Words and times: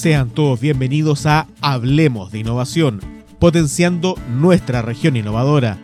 Sean 0.00 0.30
todos 0.30 0.58
bienvenidos 0.58 1.26
a 1.26 1.46
Hablemos 1.60 2.32
de 2.32 2.38
Innovación, 2.38 3.00
potenciando 3.38 4.14
nuestra 4.30 4.80
región 4.80 5.14
innovadora. 5.14 5.76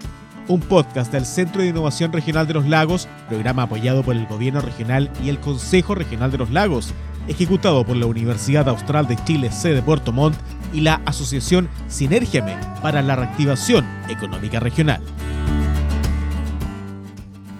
Un 0.49 0.61
podcast 0.61 1.13
del 1.13 1.27
Centro 1.27 1.61
de 1.61 1.69
Innovación 1.69 2.15
Regional 2.15 2.47
de 2.47 2.55
los 2.55 2.67
Lagos, 2.67 3.09
programa 3.29 3.65
apoyado 3.65 4.03
por 4.03 4.17
el 4.17 4.25
Gobierno 4.25 4.63
Regional 4.63 5.11
y 5.23 5.29
el 5.29 5.39
Consejo 5.39 5.95
Regional 5.95 6.31
de 6.31 6.39
los 6.39 6.51
Lagos, 6.51 6.95
ejecutado 7.29 7.85
por 7.85 7.99
la 7.99 8.07
Universidad 8.07 8.71
Austral 8.71 9.07
de 9.07 9.23
Chile, 9.25 9.53
sede 9.53 9.83
Puerto 9.83 10.13
Montt, 10.13 10.39
y 10.73 10.81
la 10.81 11.03
Asociación 11.05 11.69
Sinergiame 11.87 12.57
para 12.81 13.03
la 13.03 13.17
Reactivación 13.17 13.85
Económica 14.09 14.61
Regional. 14.61 15.03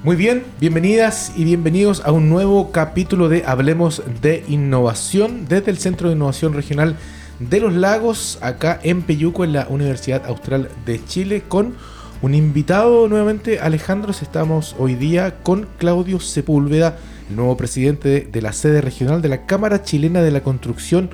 Muy 0.07 0.15
bien, 0.15 0.45
bienvenidas 0.61 1.33
y 1.35 1.43
bienvenidos 1.43 2.01
a 2.05 2.13
un 2.13 2.29
nuevo 2.29 2.71
capítulo 2.71 3.29
de 3.29 3.43
Hablemos 3.45 4.05
de 4.23 4.45
Innovación 4.47 5.47
desde 5.49 5.73
el 5.73 5.79
Centro 5.79 6.09
de 6.09 6.15
Innovación 6.15 6.53
Regional 6.53 6.95
de 7.41 7.59
los 7.59 7.73
Lagos, 7.73 8.39
acá 8.41 8.79
en 8.85 9.03
Peyuco, 9.03 9.43
en 9.43 9.53
la 9.53 9.67
Universidad 9.69 10.25
Austral 10.27 10.69
de 10.85 11.05
Chile, 11.05 11.43
con 11.49 11.75
un 12.23 12.35
invitado 12.37 13.09
nuevamente, 13.09 13.59
Alejandro. 13.59 14.13
Estamos 14.13 14.77
hoy 14.79 14.95
día 14.95 15.43
con 15.43 15.67
Claudio 15.77 16.21
Sepúlveda, 16.21 16.99
el 17.29 17.35
nuevo 17.35 17.57
presidente 17.57 18.29
de, 18.31 18.43
la 18.43 18.53
sede 18.53 18.83
regional 18.83 19.23
de 19.23 19.29
la 19.29 19.45
Cámara 19.45 19.83
Chilena 19.83 20.23
de 20.23 20.31
la 20.31 20.45
Construcción 20.45 21.11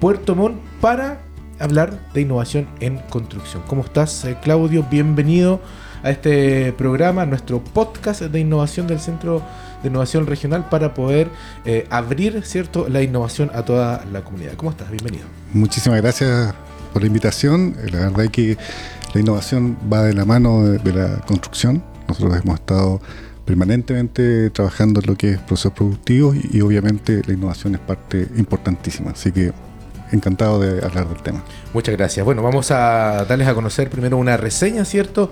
Puerto 0.00 0.34
Montt, 0.34 0.60
para 0.80 1.20
hablar 1.60 1.96
de 2.12 2.22
innovación 2.22 2.66
en 2.80 2.98
construcción. 3.08 3.62
¿Cómo 3.68 3.82
estás, 3.82 4.24
eh, 4.24 4.36
Claudio? 4.42 4.84
Bienvenido 4.90 5.60
a 6.02 6.10
este 6.10 6.72
programa, 6.72 7.26
nuestro 7.26 7.62
podcast 7.62 8.22
de 8.22 8.40
innovación 8.40 8.86
del 8.86 9.00
Centro 9.00 9.42
de 9.82 9.88
Innovación 9.88 10.26
Regional 10.26 10.68
para 10.68 10.94
poder 10.94 11.28
eh, 11.64 11.86
abrir 11.90 12.42
cierto 12.44 12.88
la 12.88 13.02
innovación 13.02 13.50
a 13.54 13.64
toda 13.64 14.04
la 14.12 14.22
comunidad. 14.22 14.54
¿Cómo 14.54 14.70
estás? 14.70 14.90
Bienvenido. 14.90 15.24
Muchísimas 15.52 16.00
gracias 16.00 16.54
por 16.92 17.02
la 17.02 17.08
invitación. 17.08 17.76
La 17.90 18.00
verdad 18.00 18.24
es 18.24 18.30
que 18.30 18.56
la 19.14 19.20
innovación 19.20 19.76
va 19.92 20.02
de 20.02 20.14
la 20.14 20.24
mano 20.24 20.64
de, 20.64 20.92
la 20.92 21.20
construcción. 21.26 21.82
Nosotros 22.08 22.40
hemos 22.42 22.60
estado 22.60 23.00
permanentemente 23.44 24.50
trabajando 24.50 25.00
en 25.00 25.06
lo 25.06 25.16
que 25.16 25.32
es 25.32 25.38
procesos 25.38 25.72
productivos 25.72 26.36
y 26.50 26.60
obviamente 26.60 27.22
la 27.26 27.34
innovación 27.34 27.74
es 27.74 27.80
parte 27.80 28.28
importantísima. 28.36 29.10
Así 29.10 29.32
que 29.32 29.52
encantado 30.12 30.60
de 30.60 30.84
hablar 30.84 31.08
del 31.08 31.22
tema. 31.22 31.42
Muchas 31.74 31.96
gracias. 31.96 32.22
Bueno, 32.26 32.42
vamos 32.42 32.70
a 32.70 33.24
darles 33.24 33.48
a 33.48 33.54
conocer 33.54 33.88
primero 33.88 34.18
una 34.18 34.36
reseña, 34.36 34.84
¿cierto?, 34.84 35.30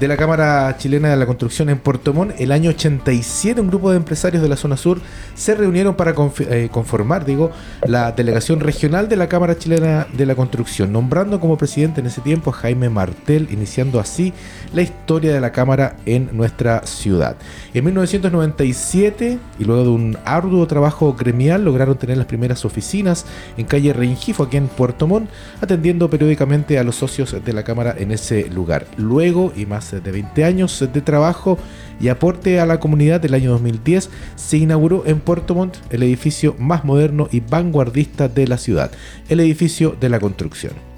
de 0.00 0.08
la 0.08 0.16
Cámara 0.16 0.74
Chilena 0.78 1.10
de 1.10 1.16
la 1.16 1.26
Construcción 1.26 1.68
en 1.68 1.78
Puerto 1.78 2.14
Montt. 2.14 2.34
El 2.40 2.50
año 2.50 2.70
87, 2.70 3.60
un 3.60 3.68
grupo 3.68 3.90
de 3.90 3.98
empresarios 3.98 4.42
de 4.42 4.48
la 4.48 4.56
zona 4.56 4.78
sur 4.78 5.00
se 5.34 5.54
reunieron 5.54 5.94
para 5.94 6.14
eh, 6.38 6.70
conformar, 6.72 7.26
digo, 7.26 7.50
la 7.84 8.12
delegación 8.12 8.60
regional 8.60 9.10
de 9.10 9.16
la 9.16 9.28
Cámara 9.28 9.58
Chilena 9.58 10.06
de 10.10 10.24
la 10.24 10.34
Construcción, 10.34 10.92
nombrando 10.92 11.38
como 11.40 11.58
presidente 11.58 12.00
en 12.00 12.06
ese 12.06 12.22
tiempo 12.22 12.50
a 12.50 12.54
Jaime 12.54 12.88
Martel, 12.88 13.48
iniciando 13.50 14.00
así 14.00 14.32
la 14.72 14.80
historia 14.80 15.34
de 15.34 15.40
la 15.40 15.52
Cámara 15.52 15.96
en 16.06 16.30
nuestra 16.32 16.86
ciudad. 16.86 17.36
En 17.74 17.84
1997, 17.84 19.38
y 19.58 19.64
luego 19.64 19.82
de 19.82 19.90
un 19.90 20.18
arduo 20.24 20.66
trabajo 20.66 21.12
gremial, 21.12 21.66
lograron 21.66 21.98
tener 21.98 22.16
las 22.16 22.26
primeras 22.26 22.64
oficinas 22.64 23.26
en 23.58 23.66
calle 23.66 23.92
Rengifo, 23.92 24.44
aquí 24.44 24.56
en 24.56 24.68
Puerto 24.68 25.06
Montt, 25.06 25.28
atendiendo 25.60 25.81
periódicamente 25.82 26.78
a 26.78 26.84
los 26.84 26.96
socios 26.96 27.34
de 27.44 27.52
la 27.52 27.64
Cámara 27.64 27.94
en 27.98 28.12
ese 28.12 28.48
lugar. 28.48 28.86
Luego, 28.96 29.52
y 29.56 29.66
más 29.66 29.90
de 29.90 30.12
20 30.12 30.44
años 30.44 30.78
de 30.92 31.00
trabajo 31.00 31.58
y 32.00 32.08
aporte 32.08 32.60
a 32.60 32.66
la 32.66 32.78
comunidad 32.78 33.20
del 33.20 33.34
año 33.34 33.50
2010, 33.50 34.08
se 34.36 34.56
inauguró 34.56 35.02
en 35.06 35.20
Puerto 35.20 35.54
Montt 35.54 35.76
el 35.90 36.02
edificio 36.04 36.54
más 36.58 36.84
moderno 36.84 37.28
y 37.32 37.40
vanguardista 37.40 38.28
de 38.28 38.46
la 38.46 38.58
ciudad, 38.58 38.92
el 39.28 39.40
edificio 39.40 39.96
de 40.00 40.08
la 40.08 40.20
construcción. 40.20 40.91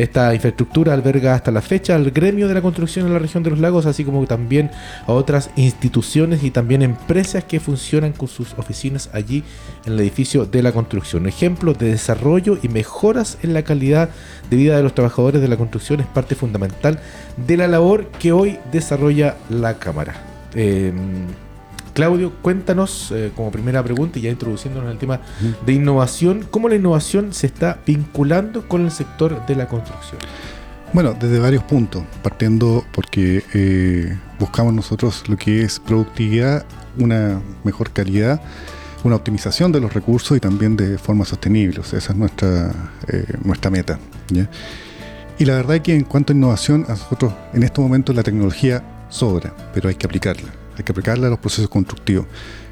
Esta 0.00 0.34
infraestructura 0.34 0.94
alberga 0.94 1.34
hasta 1.34 1.50
la 1.50 1.60
fecha 1.60 1.94
al 1.94 2.10
gremio 2.10 2.48
de 2.48 2.54
la 2.54 2.62
construcción 2.62 3.06
en 3.06 3.12
la 3.12 3.18
región 3.18 3.42
de 3.42 3.50
los 3.50 3.58
lagos, 3.58 3.84
así 3.84 4.02
como 4.02 4.24
también 4.24 4.70
a 5.06 5.12
otras 5.12 5.50
instituciones 5.56 6.42
y 6.42 6.50
también 6.50 6.80
empresas 6.80 7.44
que 7.44 7.60
funcionan 7.60 8.14
con 8.14 8.26
sus 8.26 8.54
oficinas 8.54 9.10
allí 9.12 9.44
en 9.84 9.92
el 9.92 10.00
edificio 10.00 10.46
de 10.46 10.62
la 10.62 10.72
construcción. 10.72 11.26
Ejemplo 11.26 11.74
de 11.74 11.90
desarrollo 11.90 12.56
y 12.62 12.68
mejoras 12.68 13.36
en 13.42 13.52
la 13.52 13.62
calidad 13.62 14.08
de 14.48 14.56
vida 14.56 14.74
de 14.74 14.82
los 14.82 14.94
trabajadores 14.94 15.42
de 15.42 15.48
la 15.48 15.58
construcción 15.58 16.00
es 16.00 16.06
parte 16.06 16.34
fundamental 16.34 16.98
de 17.36 17.58
la 17.58 17.68
labor 17.68 18.06
que 18.06 18.32
hoy 18.32 18.58
desarrolla 18.72 19.36
la 19.50 19.74
Cámara. 19.74 20.14
Em, 20.54 21.26
Claudio, 21.92 22.32
cuéntanos 22.42 23.10
eh, 23.12 23.32
como 23.34 23.50
primera 23.50 23.82
pregunta 23.82 24.18
y 24.18 24.22
ya 24.22 24.30
introduciéndonos 24.30 24.86
en 24.86 24.92
el 24.92 24.98
tema 24.98 25.20
de 25.66 25.72
innovación, 25.72 26.46
¿cómo 26.50 26.68
la 26.68 26.76
innovación 26.76 27.32
se 27.32 27.46
está 27.46 27.78
vinculando 27.86 28.68
con 28.68 28.84
el 28.84 28.90
sector 28.90 29.44
de 29.46 29.56
la 29.56 29.66
construcción? 29.66 30.20
Bueno, 30.92 31.14
desde 31.18 31.38
varios 31.38 31.62
puntos, 31.64 32.02
partiendo 32.22 32.84
porque 32.92 33.44
eh, 33.54 34.18
buscamos 34.38 34.74
nosotros 34.74 35.24
lo 35.28 35.36
que 35.36 35.62
es 35.62 35.78
productividad, 35.78 36.64
una 36.98 37.40
mejor 37.64 37.90
calidad, 37.92 38.40
una 39.04 39.16
optimización 39.16 39.72
de 39.72 39.80
los 39.80 39.94
recursos 39.94 40.36
y 40.36 40.40
también 40.40 40.76
de 40.76 40.98
forma 40.98 41.24
sostenible. 41.24 41.80
esa 41.80 41.96
es 41.96 42.16
nuestra, 42.16 42.72
eh, 43.08 43.24
nuestra 43.44 43.70
meta. 43.70 43.98
Y 45.38 45.44
la 45.44 45.54
verdad 45.54 45.76
es 45.76 45.82
que 45.82 45.94
en 45.94 46.04
cuanto 46.04 46.32
a 46.32 46.36
innovación, 46.36 46.84
a 46.88 46.90
nosotros 46.90 47.32
en 47.52 47.62
estos 47.62 47.82
momentos 47.82 48.14
la 48.14 48.22
tecnología 48.22 48.82
sobra, 49.08 49.54
pero 49.72 49.88
hay 49.88 49.94
que 49.94 50.06
aplicarla 50.06 50.59
hay 50.76 50.84
que 50.84 50.92
aplicarla 50.92 51.26
a 51.26 51.30
los 51.30 51.38
procesos 51.38 51.68
constructivos. 51.68 52.26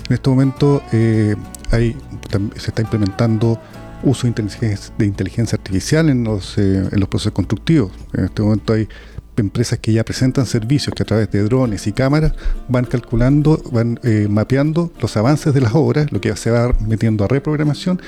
En 0.09 0.14
este 0.14 0.31
momento 0.31 0.82
eh, 0.92 1.36
se 1.70 2.70
está 2.70 2.82
implementando 2.82 3.60
uso 4.03 4.22
de 4.22 4.28
inteligencia, 4.28 4.94
de 4.97 5.06
inteligencia 5.06 5.56
artificial 5.56 6.09
en 6.09 6.25
los, 6.25 6.56
eh, 6.56 6.88
en 6.91 7.00
los 7.00 7.09
procesos 7.09 7.32
constructivos. 7.32 7.92
En 8.14 8.25
este 8.25 8.42
momento 8.42 8.72
hay 8.72 8.88
empresas 9.36 9.78
que 9.78 9.92
ya 9.92 10.04
presentan 10.04 10.47
servicios 10.47 10.94
que 10.94 11.03
a 11.03 11.06
través 11.06 11.31
de 11.31 11.42
drones 11.42 11.86
y 11.86 11.92
cámaras 11.92 12.32
van 12.69 12.84
calculando, 12.86 13.62
van 13.70 14.00
eh, 14.03 14.26
mapeando 14.28 14.91
los 15.00 15.16
avances 15.16 15.54
de 15.54 15.60
las 15.60 15.75
obras, 15.75 16.10
lo 16.10 16.20
que 16.20 16.34
se 16.36 16.50
va 16.50 16.75
metiendo 16.86 17.25
a 17.25 17.28
reprogramación, 17.28 18.00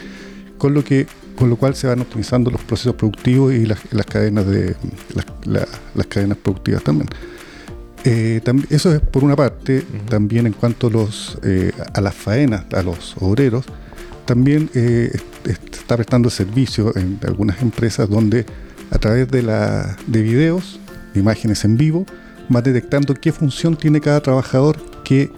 con 0.59 0.75
lo 0.75 0.85
que 0.85 1.07
con 1.37 1.49
lo 1.49 1.57
cual 1.57 1.75
se 1.75 1.87
van 1.87 2.01
optimizando 2.01 2.51
los 2.51 2.61
procesos 2.63 2.97
productivos 2.97 3.55
y 3.55 3.65
las, 3.65 3.81
cadenas 4.07 4.47
de 4.47 4.77
las 5.15 6.07
cadenas 6.07 6.37
productivas 6.37 6.83
también. 6.83 7.09
Eh, 8.05 8.41
eso 8.71 8.95
es 8.95 9.01
por 9.01 9.25
una 9.25 9.37
parte, 9.37 9.85
también 10.09 10.47
en 10.47 10.53
cuanto 10.55 10.87
a, 10.87 10.91
los, 10.91 11.39
eh, 11.43 11.73
a 11.93 12.01
las 12.01 12.15
faenas, 12.15 12.65
a 12.73 12.83
los 12.83 13.15
obreros, 13.21 13.67
también 14.25 14.71
eh, 14.75 15.11
está 15.45 15.97
prestando 15.97 16.31
servicio 16.31 16.97
en 16.97 17.19
algunas 17.27 17.61
empresas 17.61 18.09
donde 18.09 18.47
a 18.91 18.99
través 18.99 19.31
de, 19.31 19.43
la, 19.43 19.97
de 20.07 20.23
videos, 20.23 20.81
imágenes 21.15 21.65
en 21.65 21.77
vivo, 21.77 22.07
va 22.55 22.63
detectando 22.63 23.15
qué 23.15 23.33
función 23.33 23.77
tiene 23.77 24.01
cada 24.01 24.21
trabajador, 24.21 24.79
qué, 25.05 25.31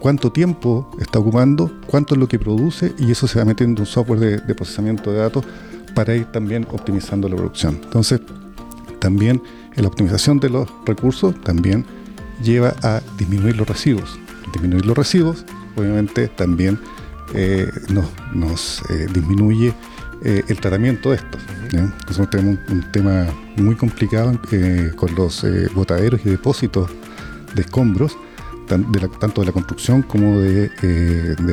cuánto 0.00 0.32
tiempo 0.32 0.90
está 1.00 1.18
ocupando, 1.18 1.70
cuánto 1.86 2.14
es 2.14 2.20
lo 2.20 2.28
que 2.28 2.38
produce 2.38 2.92
y 2.98 3.10
eso 3.10 3.26
se 3.28 3.38
va 3.38 3.44
metiendo 3.44 3.80
en 3.80 3.82
un 3.82 3.86
software 3.86 4.20
de, 4.20 4.38
de 4.38 4.54
procesamiento 4.54 5.12
de 5.12 5.18
datos 5.18 5.44
para 5.94 6.14
ir 6.14 6.26
también 6.26 6.66
optimizando 6.70 7.28
la 7.28 7.36
producción. 7.36 7.80
Entonces, 7.82 8.20
también 8.98 9.42
la 9.82 9.88
optimización 9.88 10.40
de 10.40 10.50
los 10.50 10.68
recursos 10.84 11.34
también 11.42 11.84
lleva 12.42 12.74
a 12.82 13.00
disminuir 13.18 13.56
los 13.56 13.68
residuos. 13.68 14.18
Disminuir 14.52 14.84
los 14.86 14.96
residuos, 14.96 15.44
obviamente, 15.76 16.28
también 16.28 16.78
eh, 17.34 17.70
nos, 17.88 18.82
eh, 18.90 19.06
disminuye 19.12 19.72
eh, 20.24 20.42
el 20.48 20.60
tratamiento 20.60 21.10
de 21.10 21.16
estos. 21.16 21.40
Nosotros 21.72 22.30
tenemos 22.30 22.58
un, 22.68 22.90
tema 22.90 23.26
muy 23.56 23.76
complicado 23.76 24.40
con 24.96 25.14
los 25.14 25.46
botaderos 25.72 26.20
y 26.24 26.30
depósitos 26.30 26.90
de 27.54 27.62
escombros, 27.62 28.16
tanto 28.66 29.40
de 29.40 29.46
la 29.46 29.52
construcción 29.52 30.02
como 30.02 30.40
de, 30.40 30.70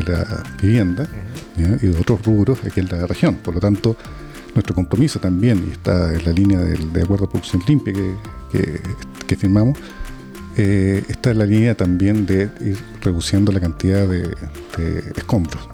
la 0.07 0.43
vivienda 0.59 1.07
y 1.55 1.87
de 1.87 1.99
otros 1.99 2.25
rubros 2.25 2.59
aquí 2.65 2.79
en 2.79 2.87
la 2.87 3.05
región. 3.05 3.35
Por 3.35 3.53
lo 3.53 3.59
tanto, 3.59 3.95
nuestro 4.57 4.73
compromiso 4.73 5.19
también, 5.19 5.65
y 5.69 5.71
está 5.71 6.13
en 6.13 6.25
la 6.25 6.31
línea 6.31 6.59
del 6.59 6.91
de 6.91 7.03
acuerdo 7.03 7.25
de 7.25 7.31
producción 7.31 7.61
limpia 7.67 7.93
que, 8.51 9.35
firmamos, 9.35 9.77
eh, 10.57 11.03
está 11.07 11.29
en 11.31 11.37
la 11.37 11.45
línea 11.45 11.75
también 11.75 12.25
de 12.25 12.49
ir 12.61 12.77
reduciendo 13.01 13.51
la 13.51 13.59
cantidad 13.59 14.07
de, 14.07 14.33
escombros. 15.15 15.69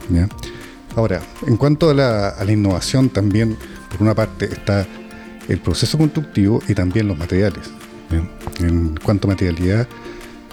Ahora, 0.95 1.21
en 1.47 1.55
cuanto 1.57 1.89
a 1.89 1.93
la, 1.93 2.51
innovación, 2.51 3.09
también, 3.09 3.57
por 3.89 4.01
una 4.01 4.13
parte, 4.13 4.45
está 4.45 4.85
el 5.47 5.59
proceso 5.59 5.97
constructivo 5.97 6.61
y 6.67 6.73
también 6.73 7.07
los 7.07 7.17
materiales. 7.17 7.71
En 8.59 8.95
cuanto 8.97 9.27
a 9.27 9.31
materialidad, 9.31 9.87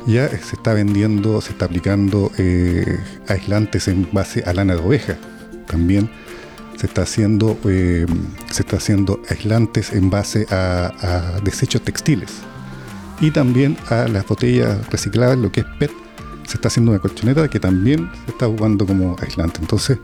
ya 0.07 0.29
se 0.29 0.55
está 0.55 0.73
vendiendo, 0.73 1.41
se 1.41 1.51
está 1.51 1.65
aplicando 1.65 2.31
eh, 2.39 2.99
aislantes 3.29 3.89
en 3.89 4.09
base 4.13 4.45
a 4.47 4.53
lana 4.53 4.75
de 4.75 4.81
oveja. 4.81 5.17
También 5.67 6.11
se 6.81 6.87
está 6.87 7.03
haciendo, 7.03 7.59
eh, 7.69 8.07
se 8.51 8.63
está 8.63 8.79
haciendo 8.79 9.21
aislantes 9.29 9.93
en 9.93 10.09
base 10.09 10.47
a, 10.51 11.39
desechos 11.45 11.83
textiles 11.83 12.31
y 13.21 13.31
también 13.33 13.77
a 13.91 14.09
las 14.09 14.27
botellas 14.27 14.89
reciclables, 14.89 15.39
lo 15.41 15.53
que 15.53 15.61
es 15.61 15.67
PET, 15.79 15.91
se 16.47 16.55
está 16.55 16.69
haciendo 16.69 16.93
una 16.93 16.99
colchoneta 16.99 17.47
que 17.49 17.61
también 17.61 18.11
se 18.25 18.31
está 18.31 18.47
jugando 18.47 18.87
como 18.87 19.15
aislante. 19.21 19.61
Entonces, 19.61 19.99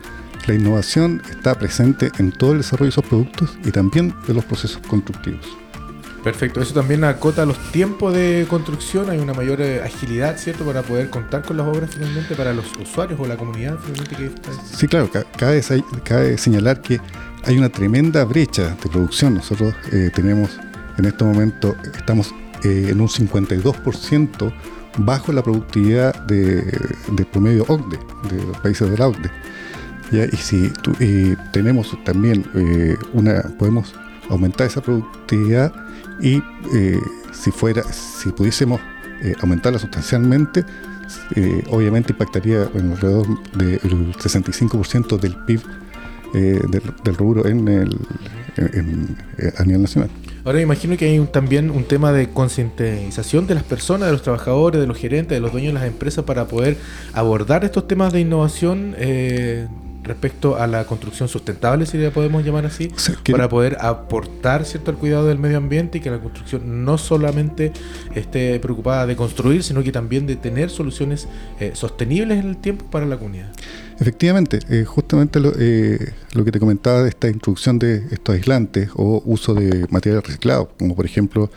la 0.46 0.52
innovación 0.52 1.22
está 1.30 1.54
presente 1.54 2.12
en 2.18 2.30
todo 2.30 2.52
el 2.52 2.58
desarrollo 2.58 2.88
de 2.88 2.90
esos 2.90 3.06
productos 3.06 3.56
y 3.64 3.70
también 3.70 4.14
de 4.28 4.34
los 4.34 4.44
procesos 4.44 4.82
constructivos. 4.86 5.46
Perfecto, 6.26 6.60
eso 6.60 6.74
también 6.74 7.04
acota 7.04 7.46
los 7.46 7.56
tiempos 7.70 8.12
de 8.12 8.46
construcción, 8.50 9.10
hay 9.10 9.18
una 9.18 9.32
mayor 9.32 9.60
eh, 9.60 9.80
agilidad, 9.80 10.36
¿cierto?, 10.38 10.64
para 10.64 10.82
poder 10.82 11.08
contar 11.08 11.44
con 11.44 11.56
las 11.56 11.68
obras 11.68 11.88
finalmente 11.94 12.34
para 12.34 12.52
los 12.52 12.66
usuarios 12.82 13.20
o 13.20 13.28
la 13.28 13.36
comunidad 13.36 13.78
finalmente 13.78 14.16
que 14.16 14.26
está 14.26 14.50
Sí, 14.76 14.88
claro, 14.88 15.08
cabe, 15.36 15.62
cabe 16.02 16.36
señalar 16.36 16.82
que 16.82 17.00
hay 17.44 17.56
una 17.56 17.68
tremenda 17.68 18.24
brecha 18.24 18.70
de 18.70 18.88
producción. 18.88 19.34
Nosotros 19.34 19.72
eh, 19.92 20.10
tenemos 20.12 20.58
en 20.98 21.04
este 21.04 21.22
momento, 21.22 21.76
estamos 21.96 22.34
eh, 22.64 22.88
en 22.90 23.00
un 23.00 23.06
52% 23.06 24.52
bajo 24.96 25.32
la 25.32 25.44
productividad 25.44 26.12
de, 26.24 27.24
promedio 27.30 27.66
OCDE, 27.68 28.00
de 28.30 28.42
los 28.48 28.58
países 28.58 28.90
de 28.90 28.98
la 28.98 29.06
OCDE. 29.06 29.30
Y 30.32 30.36
si 30.38 30.72
tenemos 31.52 31.96
también 32.04 32.44
una, 33.12 33.42
podemos 33.60 33.94
aumentar 34.28 34.66
esa 34.66 34.80
productividad 34.80 35.85
y 36.20 36.42
eh, 36.74 37.00
si 37.32 37.50
fuera, 37.50 37.82
si 37.92 38.30
pudiésemos 38.30 38.80
eh, 39.22 39.34
aumentarla 39.40 39.78
sustancialmente, 39.78 40.64
eh, 41.34 41.62
obviamente 41.70 42.12
impactaría 42.12 42.68
en 42.74 42.92
alrededor 42.92 43.26
del 43.52 43.80
65% 43.80 45.18
del 45.18 45.36
PIB 45.44 45.62
del, 46.32 47.16
rubro 47.16 47.46
en 47.46 47.66
el, 47.68 47.98
a 49.56 49.64
nivel 49.64 49.82
nacional. 49.82 50.10
Ahora 50.44 50.60
imagino 50.60 50.96
que 50.96 51.06
hay 51.06 51.18
también 51.32 51.70
un 51.70 51.84
tema 51.84 52.12
de 52.12 52.28
concientización 52.28 53.46
de 53.46 53.54
las 53.54 53.64
personas, 53.64 54.08
de 54.08 54.12
los 54.12 54.22
trabajadores, 54.22 54.80
de 54.80 54.86
los 54.86 54.98
gerentes, 54.98 55.34
de 55.34 55.40
los 55.40 55.52
dueños 55.52 55.72
de 55.72 55.80
las 55.80 55.88
empresas 55.88 56.24
para 56.24 56.46
poder 56.46 56.76
abordar 57.14 57.64
estos 57.64 57.88
temas 57.88 58.12
de 58.12 58.20
innovación 58.20 58.94
respecto 60.06 60.56
a 60.56 60.66
la 60.66 60.84
construcción 60.84 61.28
sustentable, 61.28 61.86
si 61.86 61.98
la 61.98 62.10
podemos 62.10 62.44
llamar 62.44 62.66
así, 62.66 62.90
para 63.30 63.48
poder 63.48 63.76
aportar 63.80 64.64
cierto 64.64 64.90
al 64.90 64.96
cuidado 64.96 65.26
del 65.26 65.38
medio 65.38 65.58
ambiente 65.58 65.98
y 65.98 66.00
que 66.00 66.10
la 66.10 66.18
construcción 66.18 66.84
no 66.84 66.98
solamente 66.98 67.72
esté 68.14 68.58
preocupada 68.60 69.06
de 69.06 69.16
construir, 69.16 69.62
sino 69.62 69.82
que 69.82 69.92
también 69.92 70.26
de 70.26 70.36
tener 70.36 70.70
soluciones 70.70 71.28
eh, 71.60 71.72
sostenibles 71.74 72.38
en 72.38 72.48
el 72.48 72.56
tiempo 72.56 72.86
para 72.86 73.06
la 73.06 73.18
comunidad. 73.18 73.52
Efectivamente, 73.98 74.60
eh, 74.68 74.84
justamente 74.84 75.40
lo, 75.40 75.52
eh, 75.58 76.12
lo, 76.34 76.44
que 76.44 76.52
te 76.52 76.60
comentaba 76.60 77.02
de 77.02 77.08
esta 77.08 77.28
introducción 77.28 77.78
de 77.78 78.06
estos 78.10 78.34
aislantes 78.34 78.90
o 78.94 79.22
uso 79.24 79.54
de 79.54 79.86
materiales 79.90 80.26
reciclados, 80.26 80.68
como 80.78 80.94
por 80.94 81.06
ejemplo 81.06 81.50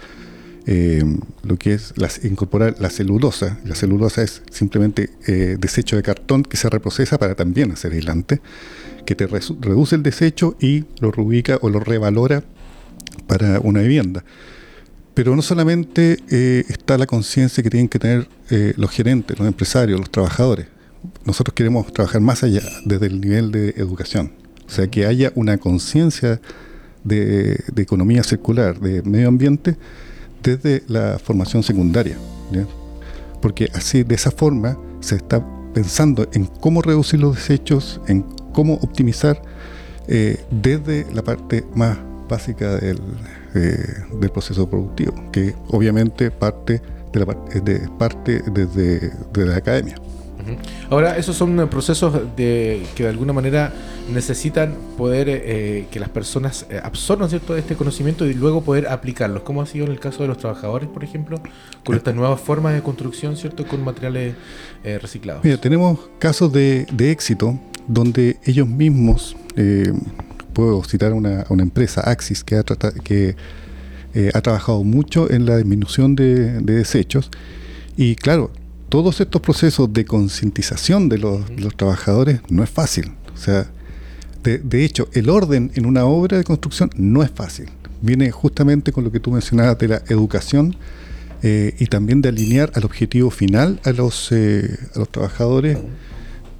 eh, 0.71 1.04
lo 1.42 1.57
que 1.57 1.74
es 1.74 1.94
las, 1.95 2.24
incorporar 2.24 2.75
la 2.77 2.92
celulosa. 2.92 3.57
La 3.66 3.74
celulosa 3.74 4.21
es 4.21 4.44
simplemente 4.51 5.10
eh, 5.25 5.57
desecho 5.60 5.95
de 5.95 6.04
cartón 6.04 6.44
que 6.44 6.57
se 6.57 6.69
reprocesa 6.69 7.18
para 7.18 7.33
también 7.33 7.71
hacer 7.71 7.92
aislante, 7.92 8.39
que 9.04 9.16
te 9.16 9.25
reduce 9.25 9.95
el 9.95 10.04
desecho 10.04 10.56
y 10.60 10.83
lo 11.00 11.12
reubica 11.12 11.57
o 11.63 11.71
lo 11.71 11.80
revalora 11.80 12.44
para 13.25 13.60
una 13.62 13.81
vivienda. 13.81 14.24
Pero 15.16 15.36
no 15.36 15.42
solamente 15.42 16.19
eh, 16.30 16.63
está 16.69 17.00
la 17.00 17.07
conciencia 17.07 17.63
que 17.63 17.71
tienen 17.71 17.89
que 17.89 17.98
tener 17.98 18.27
los 18.77 18.92
gerentes, 18.92 19.39
los 19.39 19.48
empresarios, 19.48 20.00
los 20.00 20.12
trabajadores. 20.12 20.68
Nosotros 21.25 21.56
queremos 21.56 21.92
trabajar 21.92 22.21
más 22.21 22.44
allá, 22.44 22.62
desde 22.86 23.07
el 23.07 23.19
nivel 23.19 23.51
de 23.51 23.69
educación. 23.69 24.33
O 24.68 24.69
sea, 24.69 24.86
que 24.86 25.07
haya 25.07 25.31
una 25.33 25.57
conciencia 25.57 26.39
de 27.04 27.60
economía 27.75 28.21
circular, 28.21 28.80
de 28.80 29.01
medio 29.01 29.30
ambiente, 29.30 29.75
desde 30.44 30.83
la 30.88 31.19
formación 31.19 31.63
secundaria, 31.63 32.18
porque 33.41 33.69
así 33.74 34.03
de 34.03 34.15
esa 34.15 34.31
forma 34.31 34.77
se 35.00 35.15
está 35.15 35.45
pensando 35.74 36.27
en 36.33 36.45
cómo 36.45 36.81
reducir 36.81 37.19
los 37.19 37.36
desechos, 37.36 38.01
en 38.07 38.24
cómo 38.53 38.75
optimizar 38.75 39.41
eh, 40.07 40.44
desde 40.50 41.06
la 41.13 41.21
parte 41.24 41.65
más 41.75 41.97
básica 42.27 42.75
del, 42.75 43.00
eh, 43.56 44.03
del 44.19 44.30
proceso 44.30 44.69
productivo, 44.69 45.13
que 45.31 45.56
obviamente 45.69 46.31
parte 46.31 46.81
de, 47.13 47.62
de 47.62 47.89
parte 47.97 48.42
desde 48.51 49.12
de 49.33 49.45
la 49.45 49.57
academia. 49.57 49.95
Ahora, 50.89 51.17
esos 51.17 51.35
son 51.35 51.67
procesos 51.69 52.13
de, 52.35 52.85
que 52.95 53.03
de 53.03 53.09
alguna 53.09 53.33
manera 53.33 53.73
necesitan 54.11 54.75
poder 54.97 55.27
eh, 55.29 55.87
que 55.91 55.99
las 55.99 56.09
personas 56.09 56.65
eh, 56.69 56.79
absorban 56.83 57.29
cierto 57.29 57.55
este 57.55 57.75
conocimiento 57.75 58.25
y 58.25 58.33
luego 58.33 58.61
poder 58.61 58.87
aplicarlos, 58.87 59.43
como 59.43 59.61
ha 59.61 59.65
sido 59.65 59.85
en 59.85 59.91
el 59.91 59.99
caso 59.99 60.21
de 60.23 60.27
los 60.27 60.37
trabajadores, 60.37 60.89
por 60.89 61.03
ejemplo, 61.03 61.41
con 61.85 61.95
estas 61.95 62.15
nuevas 62.15 62.39
formas 62.39 62.73
de 62.73 62.81
construcción, 62.81 63.37
cierto, 63.37 63.67
con 63.67 63.83
materiales 63.83 64.35
eh, 64.83 64.99
reciclados. 64.99 65.43
Mira, 65.43 65.57
tenemos 65.57 65.99
casos 66.19 66.51
de, 66.51 66.87
éxito 66.99 67.59
donde 67.87 68.37
ellos 68.45 68.67
mismos, 68.67 69.35
puedo 70.53 70.83
citar 70.83 71.13
una, 71.13 71.45
una 71.49 71.63
empresa, 71.63 72.01
Axis, 72.01 72.43
que 72.43 72.55
ha, 72.55 72.63
que, 72.63 73.35
ha 74.33 74.41
trabajado 74.41 74.83
mucho 74.83 75.31
en 75.31 75.45
la 75.45 75.57
disminución 75.57 76.15
de 76.15 76.59
desechos. 76.61 77.31
Y 77.97 78.15
claro, 78.15 78.51
todos 78.89 79.21
estos 79.21 79.41
procesos 79.41 79.94
de 79.94 80.03
concientización 80.03 81.09
de 81.09 81.19
los, 81.19 81.45
trabajadores 81.77 82.41
no 82.50 82.63
es 82.63 82.69
fácil. 82.69 83.13
O 83.33 83.38
sea, 83.38 83.71
de, 84.44 84.83
hecho, 84.83 85.07
el 85.13 85.30
orden 85.30 85.71
en 85.75 85.86
una 85.86 86.06
obra 86.06 86.38
de 86.38 86.44
construcción 86.44 86.89
no 86.95 87.21
es 87.24 87.30
fácil. 87.30 87.69
Viene 88.01 88.31
justamente 88.31 88.91
con 88.91 89.03
lo 89.03 89.12
que 89.12 89.19
tú 89.19 89.31
mencionabas 89.31 89.77
de 89.77 89.88
la 89.89 90.01
educación 90.07 90.75
eh, 91.44 91.75
y 91.77 91.86
también 91.86 92.21
de 92.21 92.30
alinear 92.30 92.71
al 92.74 92.83
objetivo 92.86 93.30
final 93.30 93.80
a 93.83 93.91
los, 93.91 94.31
eh, 94.31 94.77
a 94.95 95.00
los 95.00 95.09
trabajadores, 95.09 95.77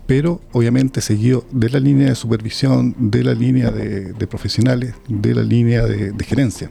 pero 0.06 0.42
obviamente 0.52 1.02
seguido 1.02 1.46
de 1.52 1.70
la 1.70 1.80
línea 1.80 2.10
de 2.10 2.16
supervisión, 2.16 2.96
de 2.98 3.24
la 3.24 3.34
línea 3.34 3.72
de, 3.72 4.14
profesionales, 4.28 4.94
de 5.08 5.34
la 5.34 5.44
línea 5.44 5.86
de, 5.86 6.24
gerencia. 6.24 6.70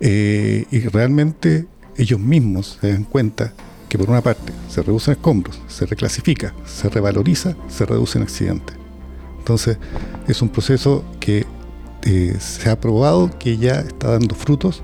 Eh, 0.00 0.64
y 0.70 0.80
realmente 0.80 1.66
ellos 1.96 2.20
mismos 2.20 2.78
se 2.80 2.92
dan 2.92 3.04
cuenta 3.04 3.52
que 3.88 3.98
por 3.98 4.10
una 4.10 4.20
parte 4.20 4.52
se 4.68 4.82
reducen 4.82 5.12
escombros, 5.12 5.60
se 5.66 5.86
reclasifica, 5.86 6.54
se 6.64 6.88
revaloriza, 6.88 7.56
se 7.68 7.86
reducen 7.86 8.22
accidentes. 8.22 8.76
Entonces 9.38 9.78
es 10.26 10.42
un 10.42 10.50
proceso 10.50 11.04
que 11.20 11.46
eh, 12.02 12.36
se 12.38 12.68
ha 12.70 12.78
probado, 12.80 13.30
que 13.38 13.56
ya 13.56 13.80
está 13.80 14.10
dando 14.10 14.34
frutos 14.34 14.82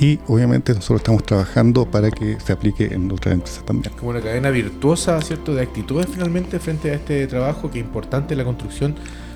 y 0.00 0.20
obviamente 0.28 0.72
nosotros 0.74 1.00
estamos 1.00 1.24
trabajando 1.24 1.90
para 1.90 2.10
que 2.10 2.38
se 2.40 2.52
aplique 2.52 2.86
en 2.86 3.10
otras 3.10 3.34
empresas 3.34 3.64
también. 3.64 3.92
Como 3.94 4.10
una 4.10 4.20
cadena 4.20 4.50
virtuosa, 4.50 5.20
¿cierto?, 5.20 5.54
de 5.54 5.62
actitudes 5.62 6.06
finalmente 6.10 6.58
frente 6.58 6.90
a 6.90 6.94
este 6.94 7.26
trabajo 7.26 7.70
que 7.70 7.80
es 7.80 7.84
importante 7.84 8.36
la 8.36 8.44
construcción. 8.44 8.94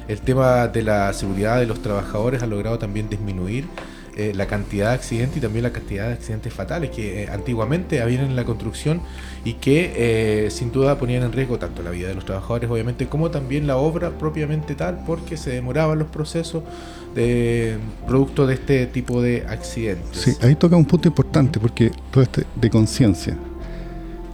El 0.08 0.20
tema 0.20 0.68
de 0.68 0.82
la 0.82 1.12
seguridad 1.12 1.58
de 1.58 1.66
los 1.66 1.80
trabajadores 1.80 2.42
ha 2.42 2.46
logrado 2.46 2.78
también 2.78 3.08
disminuir 3.08 3.66
eh, 4.14 4.32
la 4.34 4.46
cantidad 4.46 4.88
de 4.88 4.94
accidentes 4.94 5.38
y 5.38 5.40
también 5.40 5.62
la 5.62 5.72
cantidad 5.72 6.06
de 6.08 6.12
accidentes 6.12 6.52
fatales 6.52 6.90
que 6.90 7.22
eh, 7.22 7.28
antiguamente 7.32 8.02
habían 8.02 8.24
en 8.24 8.36
la 8.36 8.44
construcción 8.44 9.00
y 9.42 9.54
que 9.54 9.92
eh, 9.96 10.50
sin 10.50 10.70
duda 10.70 10.98
ponían 10.98 11.22
en 11.22 11.32
riesgo 11.32 11.58
tanto 11.58 11.82
la 11.82 11.90
vida 11.90 12.08
de 12.08 12.14
los 12.14 12.26
trabajadores 12.26 12.68
obviamente 12.68 13.06
como 13.06 13.30
también 13.30 13.66
la 13.66 13.78
obra 13.78 14.10
propiamente 14.10 14.74
tal 14.74 15.02
porque 15.06 15.38
se 15.38 15.50
demoraban 15.52 15.98
los 15.98 16.08
procesos 16.08 16.62
de 17.14 17.78
producto 18.06 18.46
de 18.46 18.54
este 18.54 18.86
tipo 18.86 19.22
de 19.22 19.46
accidentes. 19.48 20.18
Sí, 20.20 20.32
ahí 20.42 20.56
toca 20.56 20.76
un 20.76 20.84
punto 20.84 21.08
importante 21.08 21.58
porque 21.58 21.90
todo 22.10 22.22
este 22.22 22.44
de 22.54 22.68
conciencia. 22.68 23.34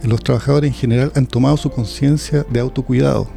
Los 0.03 0.21
trabajadores 0.21 0.71
en 0.71 0.75
general 0.75 1.11
han 1.15 1.25
tomado 1.25 1.55
su 1.55 1.69
conciencia 1.69 2.45
de 2.49 2.59
autocuidado. 2.59 3.29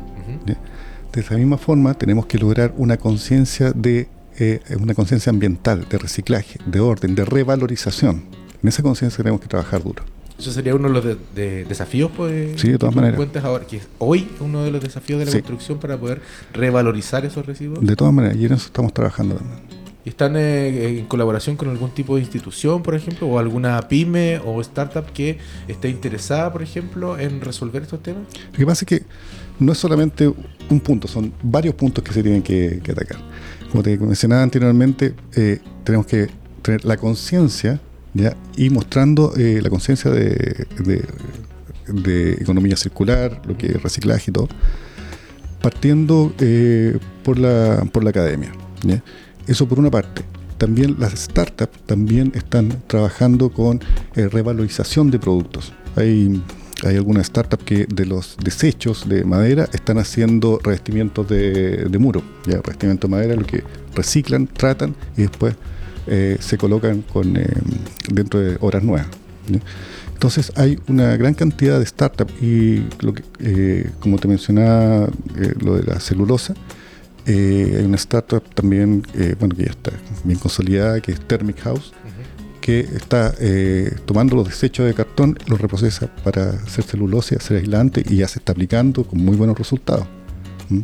De 1.12 1.20
esa 1.20 1.37
misma 1.37 1.58
forma 1.58 1.94
tenemos 1.94 2.26
que 2.26 2.38
lograr 2.38 2.75
una 2.76 2.96
conciencia 2.96 3.70
de 3.72 4.08
eh, 4.39 4.61
una 4.81 4.95
conciencia 4.95 5.31
ambiental, 5.31 5.87
de 5.89 5.99
reciclaje, 5.99 6.59
de 6.67 6.81
orden, 6.81 7.15
de 7.15 7.25
revalorización. 7.25 8.25
En 8.62 8.69
esa 8.69 8.83
conciencia 8.83 9.17
tenemos 9.19 9.41
que 9.41 9.49
trabajar 9.49 9.83
duro. 9.83 10.05
Eso 10.39 10.51
sería 10.51 10.75
uno 10.75 10.89
de 10.89 10.95
los 10.95 11.69
desafíos, 11.69 12.11
pues. 12.17 12.61
Sí, 12.61 12.71
de 12.71 12.79
todas 12.79 12.95
maneras. 12.95 13.21
ahora, 13.45 13.65
que 13.65 13.77
es 13.77 13.89
hoy 13.99 14.29
uno 14.41 14.65
de 14.65 14.73
los 14.73 14.83
desafíos 14.83 15.21
de 15.21 15.27
la 15.27 15.33
construcción 15.33 15.79
para 15.79 15.97
poder 15.99 16.21
revalorizar 16.53 17.25
esos 17.25 17.47
residuos. 17.47 17.85
De 17.85 17.95
todas 17.95 18.12
maneras, 18.12 18.37
y 18.37 18.47
en 18.47 18.55
eso 18.55 18.67
estamos 18.67 18.93
trabajando 18.93 19.37
también. 19.37 19.82
¿Y 20.04 20.09
están 20.09 20.37
eh, 20.37 20.99
en 20.99 21.06
colaboración 21.06 21.56
con 21.56 21.68
algún 21.68 21.90
tipo 21.90 22.16
de 22.16 22.23
institución, 22.23 22.82
por 22.82 22.94
ejemplo, 22.94 23.28
o 23.28 23.38
alguna 23.38 23.80
pyme 23.88 24.40
o 24.44 24.61
startup 24.61 25.06
que 25.12 25.38
esté 25.68 25.88
interesada, 25.88 26.52
por 26.52 26.62
ejemplo, 26.62 27.18
en 27.18 27.40
resolver 27.40 27.82
estos 27.82 28.02
temas? 28.02 28.25
Lo 28.52 28.59
que 28.59 28.66
pasa 28.66 28.85
es 28.85 28.88
que 28.88 29.06
no 29.61 29.73
es 29.73 29.78
solamente 29.78 30.26
un 30.71 30.80
punto, 30.80 31.06
son 31.06 31.32
varios 31.42 31.75
puntos 31.75 32.02
que 32.02 32.12
se 32.12 32.23
tienen 32.23 32.42
que 32.42 32.80
atacar 32.90 33.18
como 33.73 33.82
te 33.82 33.97
mencionaba 33.97 34.42
anteriormente, 34.42 35.14
eh, 35.35 35.59
tenemos 35.82 36.06
que 36.06 36.28
tener 36.61 36.85
la 36.85 36.99
conciencia 36.99 37.80
y 38.54 38.68
mostrando 38.68 39.35
eh, 39.35 39.61
la 39.62 39.71
conciencia 39.71 40.11
de, 40.11 40.66
economía 42.38 42.76
circular, 42.76 43.40
lo 43.47 43.56
que 43.56 43.68
es 43.68 43.82
reciclaje 43.82 44.30
y 44.30 44.35
todo, 44.35 44.49
partiendo 45.62 46.35
eh, 46.38 46.99
por, 47.25 47.38
la, 47.38 47.82
por 47.90 48.04
la 48.04 48.11
academia. 48.11 48.52
Eso 49.46 49.66
por 49.66 49.78
una 49.78 49.90
parte. 49.90 50.22
También 50.58 50.96
las 50.99 51.12
startups 51.12 51.78
también 51.87 52.32
están 52.34 52.82
trabajando 52.87 53.50
con 53.50 53.80
revalorización 54.14 55.11
de 55.11 55.18
productos. 55.18 55.72
Hay, 55.96 56.40
Hay 56.84 56.96
algunas 56.96 57.26
startups 57.26 57.64
que 57.64 57.87
de 57.87 58.06
los 58.06 58.37
desechos 58.42 59.08
de 59.08 59.25
madera 59.25 59.68
están 59.72 59.99
haciendo 59.99 60.58
revestimientos 60.62 61.28
de, 61.28 61.96
muro. 61.99 62.22
Ya, 62.46 62.61
revestimiento 62.61 63.06
de 63.06 63.11
madera, 63.11 63.34
lo 63.37 63.46
que 63.46 63.62
reciclan, 63.94 64.46
tratan 64.46 64.94
y 65.16 65.22
después 65.22 65.54
eh, 66.06 66.37
se 66.40 66.58
colocan 66.58 67.02
con, 67.02 67.37
eh, 67.37 67.46
dentro 68.12 68.40
de 68.40 68.56
obras 68.61 68.82
nuevas. 68.82 69.06
Entonces 70.12 70.52
hay 70.56 70.78
una 70.88 71.16
gran 71.16 71.34
cantidad 71.34 71.78
de 71.78 71.87
startups 71.87 72.32
y 72.42 72.84
lo 73.00 73.14
que, 73.14 73.22
eh, 73.40 73.90
como 74.00 74.18
te 74.18 74.28
mencionaba, 74.28 75.08
lo 75.61 75.76
de 75.76 75.82
la 75.84 76.00
celulosa, 76.00 76.54
hay 77.26 77.85
una 77.85 77.97
startup 77.97 78.43
también, 78.55 79.02
bueno, 79.38 79.55
que 79.55 79.64
ya 79.64 79.71
está 79.71 79.93
bien 80.25 80.38
consolidada, 80.38 81.00
que 81.00 81.12
es 81.12 81.21
Thermic 81.21 81.61
House, 81.61 81.93
que 82.62 82.81
está 82.81 83.35
eh, 83.41 83.95
tomando 84.07 84.37
los 84.37 84.49
desechos 84.49 84.87
de 84.87 84.95
cartón, 84.95 85.37
los 85.49 85.61
reprocesa 85.61 86.07
para 86.25 86.50
hacer 86.50 86.85
celulosa, 86.85 87.37
hacer 87.37 87.59
aislante 87.59 88.02
y 88.09 88.19
ya 88.19 88.29
se 88.29 88.38
está 88.38 88.52
aplicando 88.52 89.05
con 89.05 89.23
muy 89.23 89.37
buenos 89.37 89.59
resultados. 89.59 90.07
¿Mm? 90.71 90.81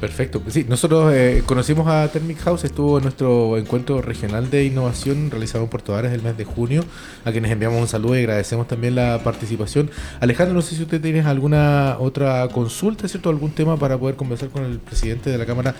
Perfecto. 0.00 0.42
Sí, 0.48 0.66
nosotros 0.68 1.14
eh, 1.14 1.42
conocimos 1.46 1.88
a 1.88 2.06
Thermic 2.08 2.38
House, 2.40 2.64
estuvo 2.64 2.98
en 2.98 3.04
nuestro 3.04 3.56
encuentro 3.56 4.02
regional 4.02 4.50
de 4.50 4.64
innovación 4.64 5.30
realizado 5.30 5.64
en 5.64 5.70
Puerto 5.70 5.92
Varas 5.92 6.12
el 6.12 6.22
mes 6.22 6.36
de 6.36 6.44
junio, 6.44 6.84
a 7.24 7.32
quienes 7.32 7.50
enviamos 7.50 7.80
un 7.80 7.88
saludo 7.88 8.14
y 8.14 8.20
agradecemos 8.20 8.68
también 8.68 8.94
la 8.94 9.20
participación. 9.24 9.90
Alejandro, 10.20 10.54
no 10.54 10.60
sé 10.60 10.76
si 10.76 10.82
usted 10.82 11.00
tiene 11.00 11.22
alguna 11.22 11.96
otra 11.98 12.46
consulta, 12.48 13.08
¿cierto? 13.08 13.30
Algún 13.30 13.52
tema 13.52 13.78
para 13.78 13.96
poder 13.96 14.16
conversar 14.16 14.50
con 14.50 14.64
el 14.64 14.80
presidente 14.80 15.30
de 15.30 15.38
la 15.38 15.46
Cámara 15.46 15.74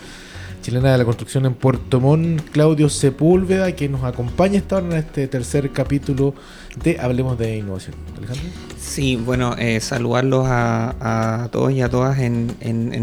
chilena 0.66 0.90
de 0.90 0.98
la 0.98 1.04
construcción 1.04 1.46
en 1.46 1.54
Puerto 1.54 2.00
Montt, 2.00 2.40
Claudio 2.50 2.88
Sepúlveda, 2.88 3.70
que 3.76 3.88
nos 3.88 4.02
acompaña 4.02 4.58
esta 4.58 4.78
hora 4.78 4.86
en 4.86 4.92
este 4.94 5.28
tercer 5.28 5.70
capítulo 5.70 6.34
de 6.82 6.98
Hablemos 6.98 7.38
de 7.38 7.58
Innovación. 7.58 7.94
Alejandro. 8.16 8.46
Sí, 8.76 9.14
bueno, 9.14 9.54
eh, 9.58 9.78
saludarlos 9.78 10.44
a, 10.48 11.48
todos 11.52 11.70
y 11.70 11.82
a 11.82 11.88
todas 11.88 12.18
en, 12.18 12.56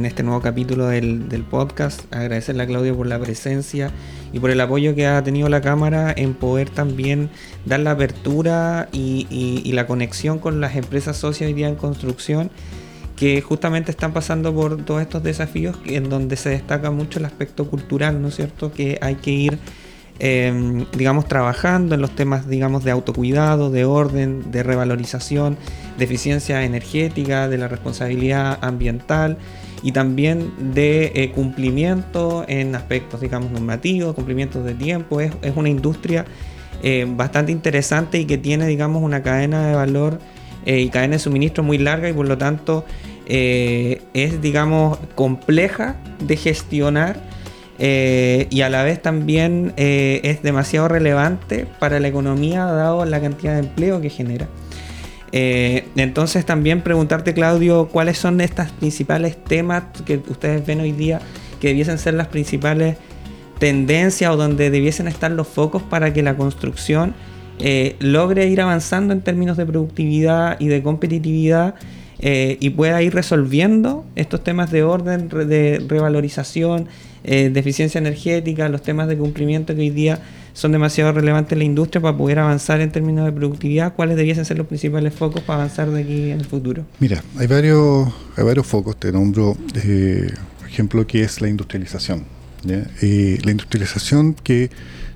este 0.05 0.24
nuevo 0.24 0.41
capítulo 0.41 0.88
del, 0.88 1.46
podcast. 1.50 2.01
Agradecerle 2.13 2.63
a 2.63 2.67
Claudio 2.67 2.98
por 2.98 3.08
la 3.08 3.17
presencia 3.17 3.91
y 4.34 4.39
por 4.39 4.50
el 4.50 4.60
apoyo 4.60 4.93
que 4.93 5.08
ha 5.08 5.24
tenido 5.24 5.48
la 5.48 5.62
Cámara 5.62 6.13
en 6.13 6.34
poder 6.34 6.70
también 6.70 7.29
dar 7.63 7.79
la 7.79 7.91
apertura 7.91 8.89
y, 8.91 9.25
y 9.29 9.72
la 9.72 9.88
conexión 9.88 10.38
con 10.38 10.60
las 10.60 10.75
empresas 10.75 11.15
socias 11.15 11.48
hoy 11.48 11.53
día 11.53 11.70
en 11.70 11.75
construcción 11.75 12.51
que 13.23 13.39
justamente 13.39 13.89
están 13.89 14.11
pasando 14.11 14.53
por 14.53 14.83
todos 14.83 15.01
estos 15.01 15.23
desafíos 15.23 15.77
en 15.85 16.09
donde 16.09 16.35
se 16.35 16.49
destaca 16.49 16.91
mucho 16.91 17.19
el 17.19 17.25
aspecto 17.25 17.69
cultural, 17.69 18.21
¿no 18.21 18.27
es 18.27 18.35
cierto? 18.35 18.73
Que 18.73 18.97
hay 18.99 19.15
que 19.15 19.31
ir, 19.31 19.59
em, 20.19 20.85
digamos, 20.91 21.29
trabajando 21.29 21.95
en 21.95 22.01
los 22.01 22.13
temas, 22.13 22.49
digamos, 22.49 22.83
de 22.83 22.91
autocuidado, 22.91 23.71
de 23.71 23.85
orden, 23.85 24.51
de 24.51 24.61
revalorización, 24.61 25.55
de 25.97 26.03
eficiencia 26.03 26.65
energética, 26.65 27.47
de 27.47 27.57
la 27.57 27.69
responsabilidad 27.69 28.59
ambiental 28.59 29.37
y 29.81 29.93
también 29.93 30.51
de 30.73 31.13
eh, 31.15 31.31
cumplimiento 31.31 32.43
en 32.49 32.75
aspectos, 32.75 33.21
digamos, 33.21 33.51
normativos, 33.51 34.15
cumplimiento 34.15 34.61
de 34.61 34.73
tiempo. 34.73 35.21
Es, 35.21 35.31
es 35.41 35.55
una 35.55 35.69
industria 35.69 36.25
eh, 36.81 37.05
bastante 37.07 37.53
interesante 37.53 38.19
y 38.19 38.25
que 38.25 38.37
tiene, 38.37 38.67
digamos, 38.67 39.01
una 39.01 39.23
cadena 39.23 39.65
de 39.65 39.75
valor 39.75 40.19
eh, 40.65 40.79
y 40.79 40.89
cadena 40.89 41.13
de 41.13 41.19
suministro 41.19 41.61
muy 41.63 41.77
larga 41.77 42.07
y 42.07 42.13
por 42.13 42.27
lo 42.27 42.37
tanto 42.37 42.85
eh, 43.27 44.01
es, 44.13 44.41
digamos, 44.41 44.97
compleja 45.15 45.95
de 46.19 46.37
gestionar 46.37 47.21
eh, 47.79 48.47
y 48.49 48.61
a 48.61 48.69
la 48.69 48.83
vez 48.83 49.01
también 49.01 49.73
es 49.77 50.43
demasiado 50.43 50.87
relevante 50.87 51.65
para 51.79 51.99
la 51.99 52.07
economía 52.07 52.65
dado 52.65 53.03
la 53.05 53.19
cantidad 53.19 53.53
de 53.53 53.59
empleo 53.59 53.99
que 53.99 54.09
genera. 54.09 54.47
entonces 55.31 56.45
también 56.45 56.81
preguntarte, 56.81 57.33
Claudio, 57.33 57.89
cuáles 57.91 58.17
son 58.17 58.41
estas 58.41 58.71
principales 58.71 59.43
temas 59.43 59.83
que 60.05 60.17
ustedes 60.17 60.65
ven 60.65 60.81
hoy 60.81 60.91
día 60.91 61.19
que 61.59 61.69
debiesen 61.69 61.97
ser 61.97 62.13
las 62.13 62.27
principales 62.27 62.97
tendencias 63.59 64.29
o 64.31 64.35
donde 64.35 64.69
debiesen 64.69 65.07
estar 65.07 65.31
los 65.31 65.47
focos 65.47 65.81
para 65.81 66.11
que 66.11 66.21
la 66.21 66.35
construcción 66.35 67.15
eh, 67.59 67.95
logre 67.99 68.47
ir 68.47 68.59
avanzando 68.59 69.13
en 69.13 69.21
términos 69.21 69.55
de 69.55 69.65
productividad 69.65 70.59
y 70.59 70.67
de 70.67 70.83
competitividad 70.83 71.75
eh, 72.25 72.57
y 72.61 72.69
pueda 72.69 73.01
ir 73.01 73.13
resolviendo 73.13 74.05
estos 74.15 74.41
temas 74.41 74.71
de 74.71 74.81
orden, 74.83 75.27
de 75.27 75.83
revalorización, 75.85 76.87
eh, 77.25 77.49
de 77.49 77.59
eficiencia 77.59 77.99
energética, 77.99 78.69
los 78.69 78.81
temas 78.81 79.09
de 79.09 79.17
cumplimiento 79.17 79.75
que 79.75 79.81
hoy 79.81 79.89
día 79.89 80.21
son 80.53 80.71
demasiado 80.71 81.11
relevantes 81.11 81.51
en 81.51 81.59
la 81.59 81.65
industria 81.65 82.01
para 82.01 82.17
poder 82.17 82.39
avanzar 82.39 82.79
en 82.79 82.91
términos 82.91 83.25
de 83.25 83.33
productividad, 83.33 83.93
¿cuáles 83.93 84.15
debiesen 84.15 84.45
ser 84.45 84.57
los 84.57 84.67
principales 84.67 85.13
focos 85.13 85.41
para 85.41 85.63
avanzar 85.63 85.89
de 85.91 86.01
aquí 86.01 86.31
en 86.31 86.39
el 86.39 86.45
futuro? 86.45 86.85
Mira, 86.99 87.21
hay 87.37 87.47
varios, 87.47 88.07
hay 88.37 88.45
varios 88.45 88.65
focos, 88.65 88.97
te 88.97 89.11
nombro, 89.11 89.57
por 90.59 90.67
ejemplo, 90.67 91.05
que 91.05 91.23
es 91.23 91.41
la 91.41 91.49
industrialización. 91.49 92.23
la 92.63 93.51
industrialización 93.51 94.33
que 94.33 94.69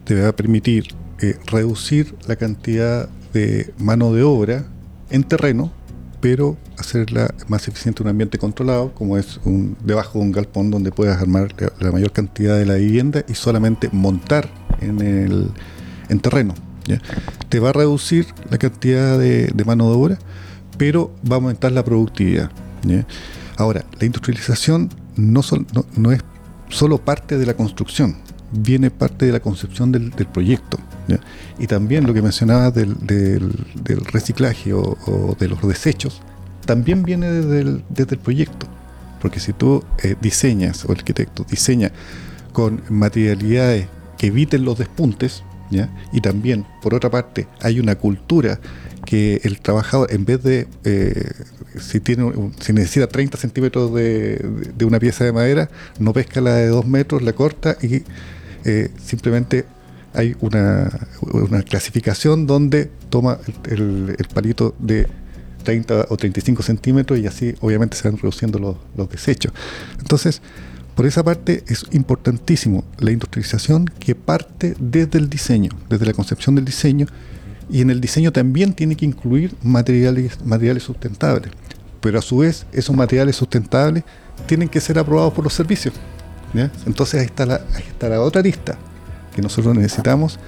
te 0.04 0.16
va 0.16 0.28
a 0.28 0.36
permitir 0.36 0.88
eh, 1.20 1.36
reducir 1.48 2.14
la 2.28 2.36
cantidad 2.36 3.10
de 3.34 3.74
mano 3.80 4.14
de 4.14 4.22
obra 4.22 4.66
en 5.10 5.24
terreno, 5.24 5.72
pero 6.30 6.58
hacerla 6.78 7.34
más 7.48 7.70
eficiente 7.70 8.04
en 8.04 8.08
un 8.08 8.10
ambiente 8.10 8.38
controlado, 8.38 8.94
como 8.94 9.18
es 9.18 9.40
debajo 9.82 10.20
de 10.20 10.26
un 10.26 10.34
galpón 10.34 10.70
donde 10.70 10.92
puedas 10.92 11.22
armar 11.22 11.56
la, 11.80 11.90
mayor 11.90 12.12
cantidad 12.12 12.58
de 12.58 12.66
la 12.66 12.74
vivienda 12.74 13.24
y 13.30 13.34
solamente 13.34 13.88
montar 13.94 14.50
en 14.82 15.00
el 15.00 15.50
en 16.10 16.20
terreno. 16.20 16.54
Te 17.48 17.60
va 17.62 17.70
a 17.70 17.72
reducir 17.72 18.26
la 18.50 18.58
cantidad 18.58 19.18
de, 19.18 19.54
mano 19.66 19.90
de 19.90 19.96
obra, 19.96 20.20
pero 20.78 21.16
va 21.24 21.38
a 21.38 21.40
aumentar 21.40 21.72
la 21.72 21.86
productividad. 21.86 22.52
Ahora, 23.56 23.86
la 23.98 24.06
industrialización 24.06 24.90
no, 25.16 25.40
es 26.12 26.20
solo 26.68 26.98
parte 26.98 27.38
de 27.38 27.46
la 27.46 27.54
construcción, 27.54 28.18
viene 28.52 28.92
parte 28.92 29.26
de 29.26 29.32
la 29.32 29.40
concepción 29.40 29.92
del 29.92 30.12
proyecto. 30.12 30.78
Y 31.60 31.68
también 31.68 32.06
lo 32.06 32.14
que 32.14 32.22
mencionabas 32.22 32.74
del, 32.74 32.96
reciclaje 34.12 34.74
o, 34.74 35.36
de 35.40 35.48
los 35.48 35.62
desechos, 35.68 36.22
también 36.66 37.04
viene 37.04 37.32
desde 37.32 38.14
el, 38.14 38.20
proyecto. 38.20 38.68
Porque 39.22 39.40
si 39.40 39.54
tú 39.54 39.84
eh, 40.04 40.16
diseñas, 40.22 40.86
o 40.86 40.92
el 40.92 41.00
arquitecto 41.00 41.44
diseña 41.50 41.92
con 42.54 42.82
materialidades 42.90 43.88
que 44.18 44.28
eviten 44.28 44.66
los 44.66 44.78
despuntes, 44.78 45.44
y 46.14 46.22
también, 46.22 46.66
por 46.82 46.94
otra 46.94 47.10
parte, 47.10 47.48
hay 47.62 47.80
una 47.80 47.96
cultura 47.96 48.60
que 49.06 49.42
el 49.44 49.60
trabajador, 49.60 50.12
en 50.14 50.26
vez 50.26 50.42
de, 50.44 50.68
eh, 50.86 51.32
si, 51.80 52.00
tiene, 52.00 52.32
si 52.60 52.72
necesita 52.74 53.08
30 53.08 53.38
centímetros 53.38 53.94
de, 53.94 54.86
una 54.86 55.00
pieza 55.00 55.26
de 55.26 55.34
madera, 55.34 55.70
no 56.00 56.14
pesca 56.14 56.42
la 56.42 56.56
de 56.56 56.68
2 56.68 56.86
metros, 56.86 57.22
la 57.22 57.34
corta 57.34 57.78
y 57.82 58.04
eh, 58.68 58.92
simplemente 59.02 59.66
hay 60.14 60.36
una, 60.42 60.92
clasificación 61.70 62.46
donde 62.46 62.92
toma 63.10 63.40
el, 63.64 64.16
palito 64.34 64.76
de 64.78 65.08
30 65.64 66.08
o 66.10 66.18
35 66.18 66.64
centímetros 66.64 67.18
y 67.18 67.28
así 67.28 67.56
obviamente 67.62 67.96
se 67.96 68.10
van 68.10 68.18
reduciendo 68.18 68.60
los, 68.60 69.10
desechos. 69.10 69.54
Entonces, 70.00 70.42
por 70.96 71.06
esa 71.06 71.24
parte 71.24 71.64
es 71.68 71.86
importantísimo 71.92 72.84
la 73.00 73.12
industrialización 73.12 73.86
que 73.86 74.16
parte 74.16 74.76
desde 74.80 75.18
el 75.18 75.30
diseño, 75.30 75.72
desde 75.90 76.06
la 76.06 76.14
concepción 76.14 76.56
del 76.56 76.66
diseño, 76.66 77.08
y 77.70 77.80
en 77.80 77.90
el 77.90 78.02
diseño 78.02 78.34
también 78.34 78.74
tiene 78.74 78.98
que 78.98 79.06
incluir 79.06 79.56
materiales, 79.64 80.44
materiales 80.44 80.84
sustentables. 80.84 81.52
Pero 82.02 82.20
a 82.20 82.22
su 82.22 82.40
vez, 82.40 82.66
esos 82.74 82.96
materiales 82.96 83.38
sustentables 83.38 84.04
tienen 84.46 84.68
que 84.68 84.82
ser 84.82 85.00
aprobados 85.00 85.34
por 85.34 85.46
los 85.46 85.54
servicios. 85.54 85.94
Entonces 86.86 87.20
ahí 87.22 87.26
está, 87.26 87.46
la, 87.46 88.22
otra 88.22 88.42
lista 88.42 88.78
que 89.36 89.42
nosotros 89.42 89.76
necesitamos 89.76 90.40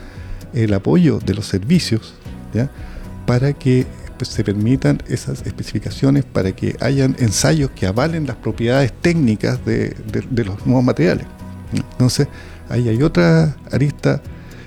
el 0.53 0.74
apoyo 0.74 1.20
de 1.20 1.36
los 1.36 1.46
servicios 1.46 2.15
para 3.25 3.53
que 3.53 3.86
pues, 4.18 4.29
se 4.29 4.44
permitan 4.44 5.01
esas 5.08 5.46
especificaciones, 5.46 6.25
para 6.25 6.51
que 6.51 6.75
hayan 6.82 7.15
ensayos 7.20 7.70
que 7.72 7.86
avalen 7.86 8.25
las 8.25 8.38
propiedades 8.38 8.91
técnicas 8.91 9.63
de, 9.65 9.96
los 10.44 10.65
nuevos 10.65 10.84
materiales. 10.84 11.25
Entonces, 11.72 12.27
ahí 12.70 12.89
hay 12.89 13.03
otra 13.03 13.56
arista 13.72 14.22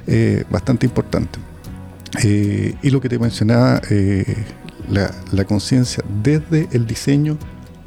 eh, 0.07 0.45
bastante 0.51 0.87
importante. 0.87 1.39
Eh, 2.23 2.75
y 2.83 2.91
lo 2.91 3.01
que 3.01 3.09
te 3.09 3.19
mencionaba, 3.19 3.81
eh, 3.91 4.45
la, 4.89 5.45
conciencia 5.45 6.05
desde 6.23 6.69
el 6.73 6.87
diseño 6.87 7.37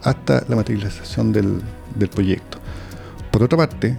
hasta 0.04 0.44
la 0.50 0.56
materialización 0.56 1.32
del 1.32 2.10
proyecto. 2.10 2.65
Por 3.36 3.44
otra 3.44 3.58
parte, 3.58 3.98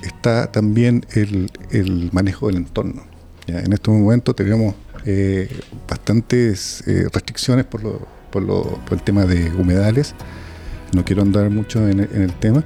está 0.00 0.50
también 0.50 1.04
el, 1.12 2.08
manejo 2.10 2.46
del 2.46 2.56
entorno. 2.56 3.02
En 3.46 3.70
este 3.74 3.90
momento 3.90 4.34
tenemos 4.34 4.74
eh, 5.04 5.46
bastantes 5.86 6.82
eh, 6.86 7.06
restricciones 7.12 7.66
por, 7.66 7.82
el 7.82 9.02
tema 9.02 9.26
de 9.26 9.50
humedales. 9.50 10.14
No 10.94 11.04
quiero 11.04 11.20
andar 11.20 11.50
mucho 11.50 11.86
en, 11.86 12.00
el 12.00 12.32
tema, 12.40 12.64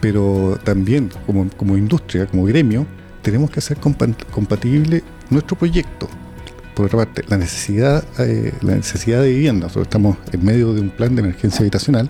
pero 0.00 0.56
también 0.62 1.10
como, 1.26 1.76
industria, 1.76 2.26
como 2.26 2.44
gremio, 2.44 2.86
tenemos 3.22 3.50
que 3.50 3.58
hacer 3.58 3.78
compatible 3.78 5.02
nuestro 5.30 5.58
proyecto 5.58 6.08
por 6.76 6.86
otra 6.86 6.98
parte, 6.98 7.24
la 7.26 7.38
necesidad, 7.38 8.04
eh, 8.20 8.52
la 8.60 8.76
necesidad 8.76 9.20
de 9.20 9.30
vivienda. 9.30 9.64
Nosotros 9.64 9.88
estamos 9.88 10.16
en 10.30 10.44
medio 10.44 10.74
de 10.74 10.82
un 10.82 10.90
plan 10.90 11.16
de 11.16 11.22
emergencia 11.22 11.62
habitacional. 11.62 12.08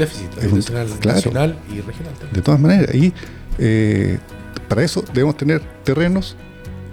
Déficit 0.00 0.30
habitacional 0.38 0.88
nacional 1.04 1.58
y 1.68 1.80
regional. 1.80 2.12
De 2.32 2.42
todas 2.42 2.60
maneras, 2.60 2.94
y 2.94 3.12
eh, 3.58 4.18
para 4.68 4.82
eso 4.82 5.04
debemos 5.12 5.36
tener 5.36 5.60
terrenos 5.84 6.36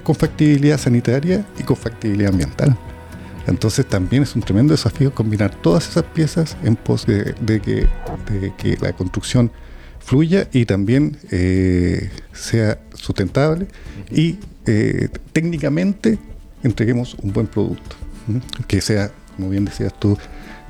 con 0.04 0.16
factibilidad 0.16 0.78
sanitaria 0.78 1.46
y 1.60 1.64
con 1.64 1.76
factibilidad 1.76 2.32
ambiental. 2.32 2.78
Entonces 3.48 3.86
también 3.86 4.24
es 4.24 4.36
un 4.36 4.42
tremendo 4.42 4.74
desafío 4.74 5.14
combinar 5.14 5.56
todas 5.62 5.88
esas 5.90 6.04
piezas 6.04 6.58
en 6.64 6.76
pos 6.76 7.06
de, 7.06 7.34
que, 7.62 7.88
que, 8.58 8.78
la 8.82 8.92
construcción 8.94 9.52
fluya 10.00 10.48
y 10.52 10.66
también 10.66 11.18
eh, 11.32 12.10
sea 12.34 12.80
sustentable 12.94 13.68
y 14.12 14.38
eh, 14.66 15.08
técnicamente 15.32 16.20
entreguemos 16.64 17.16
un 17.22 17.32
buen 17.32 17.48
producto, 17.48 17.96
que 18.68 18.82
sea, 18.82 19.12
como 19.36 19.50
bien 19.50 19.66
decías 19.66 19.94
tú, 19.98 20.18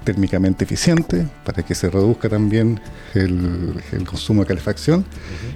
térmicamente 0.07 0.63
eficiente 0.63 1.27
para 1.43 1.63
que 1.63 1.75
se 1.75 1.89
reduzca 1.89 2.29
también 2.29 2.79
el, 3.13 3.75
consumo 4.05 4.43
de 4.43 4.47
calefacción 4.47 5.03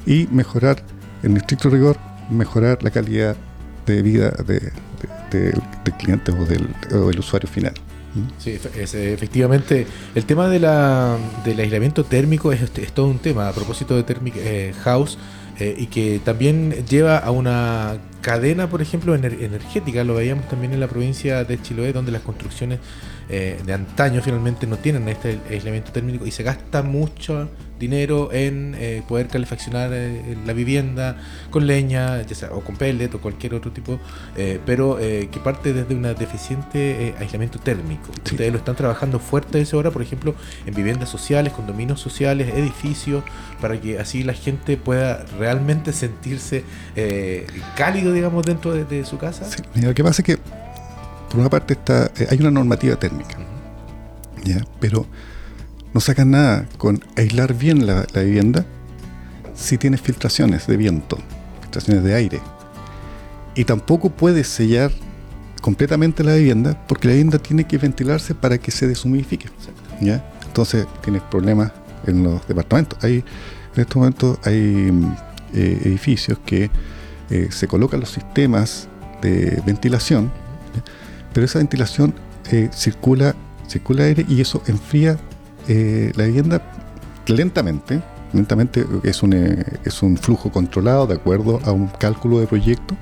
y 0.05 0.27
mejorar, 0.29 0.84
en 1.24 1.38
estricto 1.38 1.70
rigor, 1.70 1.96
mejorar 2.29 2.84
la 2.84 2.91
calidad 2.91 3.38
de 3.86 4.01
vida 4.01 4.31
de, 4.46 4.74
del 5.31 5.93
cliente 5.98 6.34
o 6.34 6.46
del, 6.46 7.17
usuario 7.17 7.48
final. 7.48 7.74
Sí, 8.39 8.60
efectivamente. 8.84 9.88
El 10.15 10.25
tema 10.25 10.50
de 10.50 10.60
la, 10.60 11.17
del 11.46 11.58
aislamiento 11.62 12.03
térmico 12.03 12.51
es, 12.51 12.62
es, 12.62 12.91
todo 12.91 13.08
un 13.08 13.20
tema 13.20 13.48
a 13.48 13.53
propósito 13.53 13.96
de 13.96 14.03
Thermic 14.03 14.34
eh, 14.36 14.74
House 14.84 15.17
eh, 15.60 15.74
y 15.77 15.86
que 15.86 16.20
también 16.25 16.86
lleva 16.89 17.20
a 17.20 17.31
una 17.31 18.00
cadena, 18.22 18.70
por 18.70 18.82
ejemplo, 18.82 19.16
energética. 19.16 20.04
Lo 20.04 20.16
veíamos 20.16 20.48
también 20.48 20.74
en 20.74 20.80
la 20.80 20.88
provincia 20.88 21.44
de 21.44 21.62
Chiloé, 21.62 21.92
donde 21.94 22.12
las 22.12 22.22
construcciones 22.22 22.80
eh, 23.34 23.58
de 23.66 23.74
antaño 23.74 24.22
finalmente 24.22 24.68
no 24.68 24.75
tienen 24.75 25.08
este 25.08 25.40
aislamiento 25.50 25.94
térmico 25.94 26.25
y 26.25 26.32
se 26.32 26.44
gasta 26.44 26.84
mucho 26.84 27.50
dinero 27.80 28.30
en 28.34 28.75
eh, 28.78 29.04
poder 29.08 29.30
calefaccionar 29.30 29.90
eh, 29.94 30.38
la 30.46 30.51
vivienda 30.51 31.16
con 31.50 31.66
leña, 31.66 32.22
ya 32.24 32.36
sea, 32.36 32.51
o 32.51 32.60
con 32.60 32.75
pellet 32.75 33.16
o 33.16 33.22
cualquier 33.22 33.54
otro 33.54 33.72
tipo, 33.72 34.00
pero 34.66 34.98
que 34.98 35.40
parte 35.44 35.74
desde 35.74 35.96
un 35.96 36.04
deficiente 36.04 37.16
aislamiento 37.20 37.58
térmico. 37.58 38.12
Ustedes 38.24 38.51
lo 38.51 38.58
están 38.58 38.75
trabajando 38.75 39.20
fuerte 39.20 39.62
esa 39.62 39.78
hora, 39.78 39.92
por 39.92 40.01
ejemplo, 40.01 40.36
en 40.66 40.75
viviendas 40.75 41.10
sociales, 41.10 41.54
condominios 41.54 42.00
sociales, 42.00 42.54
edificios, 42.54 43.24
para 43.60 43.80
que 43.80 43.98
así 43.98 44.24
la 44.24 44.34
gente 44.34 44.78
pueda 44.78 45.25
realmente 45.40 45.92
sentirse 45.92 46.63
cálido, 47.75 48.11
digamos, 48.12 48.46
dentro 48.46 48.74
de, 48.74 49.06
su 49.06 49.18
casa. 49.18 49.46
Sí, 49.46 49.62
lo 49.82 49.94
que 49.94 50.03
pasa 50.03 50.22
es 50.22 50.25
que 50.25 50.38
por 51.30 51.39
una 51.39 51.50
parte 51.50 51.74
está, 51.74 52.12
hay 52.30 52.38
una 52.39 52.51
normativa 52.51 52.96
térmica, 52.98 53.38
¿ya? 54.44 54.62
pero 54.80 55.06
no 55.94 56.00
sacan 56.00 56.32
nada 56.32 56.68
con 56.77 57.03
aislar 57.15 57.53
bien 57.53 57.86
la, 57.86 58.06
vivienda 58.13 58.65
si 59.56 59.77
tienes 59.77 60.01
filtraciones 60.01 60.68
de 60.68 60.77
viento, 60.77 61.18
filtraciones 61.62 62.03
de 62.03 62.15
aire. 62.15 62.39
Y 63.56 63.65
tampoco 63.65 64.10
puedes 64.10 64.48
sellar 64.48 64.91
completamente 65.62 66.24
la 66.24 66.36
vivienda 66.36 66.82
porque 66.88 67.08
la 67.08 67.13
vivienda 67.13 67.38
tiene 67.38 67.65
que 67.65 67.77
ventilarse 67.77 68.34
para 68.34 68.58
que 68.58 68.72
se 68.72 68.88
deshumidifique. 68.88 69.50
¿ya? 70.00 70.25
Entonces 70.48 70.88
tienes 71.01 71.22
problemas 71.24 71.72
en 72.08 72.24
los 72.24 72.48
departamentos. 72.48 73.03
Hay, 73.03 73.24
en 73.75 73.82
estos 73.82 73.98
momentos 73.98 74.39
hay 74.44 74.91
eh, 75.53 75.82
edificios 75.84 76.39
que 76.46 76.72
eh, 77.32 77.48
se 77.50 77.66
colocan 77.68 78.02
los 78.02 78.10
sistemas 78.10 78.90
de 79.22 79.62
ventilación, 79.66 80.32
pero 81.34 81.46
esa 81.46 81.60
ventilación 81.60 82.14
eh, 82.52 82.70
circula, 82.74 83.36
circula 83.70 84.04
aire 84.04 84.26
y 84.28 84.42
eso 84.42 84.62
enfría 84.68 85.18
eh, 85.70 86.12
la 86.16 86.26
vivienda 86.26 86.62
lentamente, 87.28 88.02
lentamente 88.34 88.86
es 89.04 89.24
un, 89.24 89.34
es 89.34 90.04
un 90.04 90.18
flujo 90.18 90.52
controlado 90.52 91.08
de 91.08 91.16
acuerdo 91.16 91.62
a 91.64 91.72
un 91.72 91.88
cálculo 91.88 92.40
de 92.40 92.48
proyecto, 92.48 92.98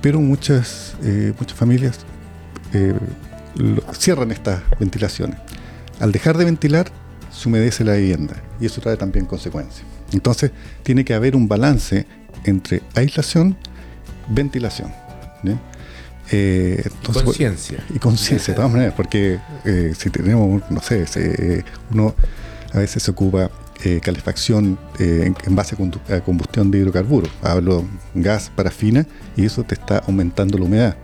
pero 0.00 0.20
muchas, 0.20 0.96
muchas 1.38 1.58
familias 1.58 2.00
cierran 3.92 4.30
estas 4.30 4.62
ventilaciones. 4.78 5.38
Al 6.00 6.12
dejar 6.12 6.36
de 6.38 6.44
ventilar, 6.44 6.90
se 7.32 7.48
humedece 7.48 7.84
la 7.84 7.94
vivienda 7.94 8.36
y 8.60 8.66
eso 8.66 8.80
trae 8.80 8.96
también 8.96 9.26
consecuencias. 9.26 9.97
Entonces, 10.12 10.52
tiene 10.82 11.04
que 11.04 11.14
haber 11.14 11.36
un 11.36 11.48
balance 11.48 12.06
entre 12.44 12.82
aislación, 12.94 13.56
ventilación. 14.28 14.92
Eh, 16.30 16.84
conciencia. 17.02 17.82
Y 17.94 17.98
conciencia, 17.98 18.52
de 18.52 18.56
todas 18.56 18.70
maneras, 18.70 18.94
porque 18.94 19.38
eh, 19.64 19.94
si 19.96 20.10
tenemos, 20.10 20.62
no 20.70 20.82
sé, 20.82 21.06
eh, 21.16 21.62
uno 21.90 22.14
a 22.74 22.78
veces 22.78 23.02
se 23.02 23.10
ocupa 23.10 23.50
eh, 23.82 24.00
calefacción 24.02 24.78
en, 24.98 25.34
base 25.50 25.74
a 26.10 26.20
combustión 26.20 26.70
de 26.70 26.78
hidrocarburos. 26.78 27.30
Hablo 27.42 27.84
gas, 28.14 28.50
parafina, 28.54 29.06
y 29.36 29.46
eso 29.46 29.62
te 29.62 29.74
está 29.74 29.98
aumentando 30.06 30.58
la 30.58 30.64
humedad. 30.64 30.96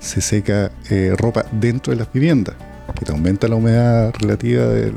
Se 0.00 0.22
seca 0.22 0.72
ropa 1.18 1.44
dentro 1.52 1.92
de 1.92 1.98
las 1.98 2.10
viviendas, 2.10 2.54
que 2.98 3.04
te 3.04 3.12
aumenta 3.12 3.48
la 3.48 3.56
humedad 3.56 4.14
relativa 4.18 4.64
del, 4.64 4.94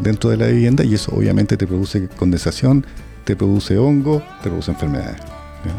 dentro 0.00 0.30
de 0.30 0.36
la 0.36 0.46
vivienda, 0.46 0.84
y 0.84 0.94
eso 0.94 1.12
obviamente 1.14 1.56
te 1.56 1.66
produce 1.66 2.08
condensación, 2.08 2.84
te 3.24 3.36
produce 3.36 3.76
hongo, 3.76 4.22
te 4.42 4.48
produce 4.48 4.70
enfermedades. 4.70 5.20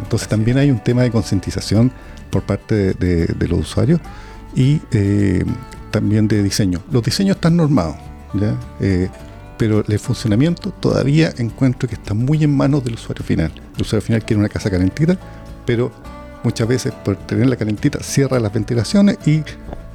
Entonces 0.04 0.28
también 0.28 0.58
hay 0.58 0.72
un 0.72 0.80
tema 0.84 1.04
de 1.04 1.12
concientización 1.12 1.92
por 2.30 2.44
parte 2.44 2.94
de, 2.94 3.48
los 3.48 3.60
usuarios 3.60 4.00
y 4.56 4.82
eh, 4.92 5.44
también 5.92 6.28
de 6.28 6.44
diseño. 6.44 6.82
Los 6.92 7.04
diseños 7.04 7.38
están 7.38 7.56
normados, 7.56 7.96
eh, 8.82 9.10
pero 9.58 9.84
el 9.88 10.00
funcionamiento 10.00 10.72
todavía 10.72 11.34
encuentro 11.38 11.88
que 11.88 11.96
está 11.96 12.14
muy 12.14 12.44
en 12.44 12.56
manos 12.56 12.84
del 12.84 12.96
usuario 12.96 13.24
final. 13.24 13.52
El 13.76 13.82
usuario 13.82 14.06
final 14.06 14.24
quiere 14.24 14.40
una 14.40 14.50
casa 14.50 14.70
calentita, 14.70 15.18
pero 15.66 15.92
muchas 16.44 16.68
veces 16.68 16.94
por 16.94 17.16
tener 17.16 17.48
la 17.48 17.56
calentita 17.56 18.00
cierra 18.02 18.40
las 18.40 18.54
ventilaciones 18.54 19.18
y 19.26 19.44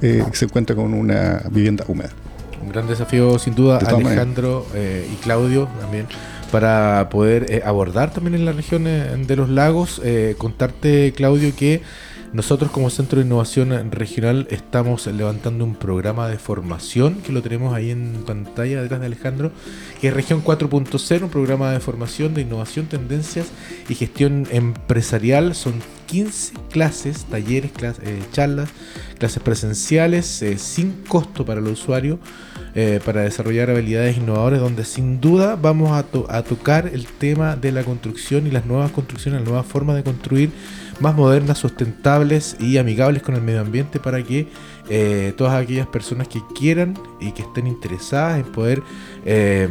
eh, 0.00 0.24
se 0.32 0.46
encuentra 0.46 0.74
con 0.74 0.94
una 0.94 1.42
vivienda 1.50 1.84
húmeda. 1.86 2.10
Un 2.62 2.68
gran 2.68 2.86
desafío 2.86 3.38
sin 3.38 3.54
duda, 3.54 3.78
Alejandro 3.78 4.66
y 4.74 5.16
Claudio 5.16 5.68
también 5.80 6.06
para 6.52 7.08
poder 7.08 7.50
eh, 7.50 7.62
abordar 7.64 8.12
también 8.12 8.34
en 8.34 8.44
la 8.44 8.52
región 8.52 8.86
eh, 8.86 9.16
de 9.26 9.36
los 9.36 9.48
lagos. 9.48 10.00
Eh, 10.04 10.36
contarte, 10.36 11.12
Claudio, 11.16 11.56
que 11.56 11.80
nosotros 12.34 12.70
como 12.70 12.90
Centro 12.90 13.18
de 13.18 13.26
Innovación 13.26 13.90
Regional 13.90 14.46
estamos 14.50 15.06
levantando 15.06 15.64
un 15.64 15.74
programa 15.74 16.28
de 16.28 16.38
formación 16.38 17.16
que 17.22 17.32
lo 17.32 17.42
tenemos 17.42 17.74
ahí 17.74 17.90
en 17.90 18.22
pantalla 18.26 18.82
detrás 18.82 19.00
de 19.00 19.06
Alejandro, 19.06 19.50
que 20.00 20.08
es 20.08 20.14
Región 20.14 20.44
4.0, 20.44 21.22
un 21.22 21.30
programa 21.30 21.72
de 21.72 21.80
formación 21.80 22.34
de 22.34 22.42
innovación, 22.42 22.86
tendencias 22.86 23.48
y 23.88 23.94
gestión 23.94 24.46
empresarial. 24.50 25.54
Son 25.54 25.74
15 26.06 26.54
clases, 26.70 27.24
talleres, 27.24 27.72
charlas, 28.32 28.68
clases 29.18 29.42
presenciales 29.42 30.44
sin 30.58 30.92
costo 31.08 31.46
para 31.46 31.60
el 31.60 31.66
usuario 31.66 32.18
eh, 32.74 33.00
para 33.04 33.22
desarrollar 33.22 33.68
habilidades 33.68 34.16
innovadoras 34.16 34.60
donde 34.60 34.84
sin 34.84 35.20
duda 35.20 35.56
vamos 35.56 35.92
a, 35.92 36.42
tocar 36.42 36.86
el 36.86 37.06
tema 37.06 37.54
de 37.54 37.70
la 37.70 37.84
construcción 37.84 38.46
y 38.46 38.50
las 38.50 38.64
nuevas 38.64 38.90
construcciones, 38.92 39.40
las 39.40 39.48
nuevas 39.48 39.66
formas 39.66 39.96
de 39.96 40.02
construir 40.02 40.50
más 40.98 41.14
modernas, 41.14 41.58
sustentables 41.58 42.56
y 42.60 42.78
amigables 42.78 43.22
con 43.22 43.34
el 43.34 43.42
medio 43.42 43.60
ambiente 43.60 44.00
para 44.00 44.22
que 44.22 44.48
eh, 44.88 45.34
todas 45.36 45.54
aquellas 45.54 45.86
personas 45.86 46.28
que 46.28 46.40
quieran 46.54 46.98
y 47.20 47.32
que 47.32 47.42
estén 47.42 47.66
interesadas 47.66 48.38
en 48.38 48.52
poder 48.52 48.82
eh, 49.26 49.68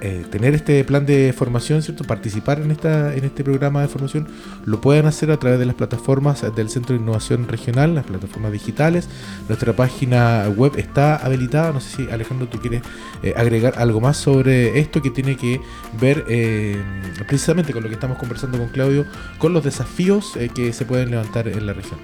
eh, 0.00 0.24
tener 0.30 0.54
este 0.54 0.82
plan 0.84 1.06
de 1.06 1.34
formación, 1.36 1.82
¿cierto? 1.82 2.04
Participar 2.04 2.60
en 2.60 2.70
esta 2.70 3.14
en 3.14 3.24
este 3.24 3.44
programa 3.44 3.82
de 3.82 3.88
formación, 3.88 4.28
lo 4.64 4.80
pueden 4.80 5.06
hacer 5.06 5.30
a 5.30 5.36
través 5.36 5.58
de 5.58 5.66
las 5.66 5.74
plataformas 5.74 6.44
del 6.54 6.68
Centro 6.68 6.94
de 6.94 7.02
Innovación 7.02 7.48
Regional, 7.48 7.94
las 7.94 8.04
plataformas 8.04 8.52
digitales. 8.52 9.08
Nuestra 9.48 9.74
página 9.74 10.48
web 10.56 10.72
está 10.76 11.16
habilitada. 11.16 11.72
No 11.72 11.80
sé 11.80 11.96
si 11.96 12.10
Alejandro 12.10 12.48
tú 12.48 12.58
quieres 12.58 12.82
eh, 13.22 13.34
agregar 13.36 13.74
algo 13.76 14.00
más 14.00 14.16
sobre 14.16 14.78
esto 14.78 15.02
que 15.02 15.10
tiene 15.10 15.36
que 15.36 15.60
ver 16.00 16.24
eh, 16.28 16.82
precisamente 17.26 17.72
con 17.72 17.82
lo 17.82 17.88
que 17.88 17.94
estamos 17.94 18.18
conversando 18.18 18.58
con 18.58 18.68
Claudio, 18.68 19.04
con 19.38 19.52
los 19.52 19.64
desafíos 19.64 20.38
que 20.54 20.72
se 20.72 20.84
pueden 20.84 21.10
levantar 21.10 21.48
en 21.48 21.66
la 21.66 21.72
región. 21.72 21.98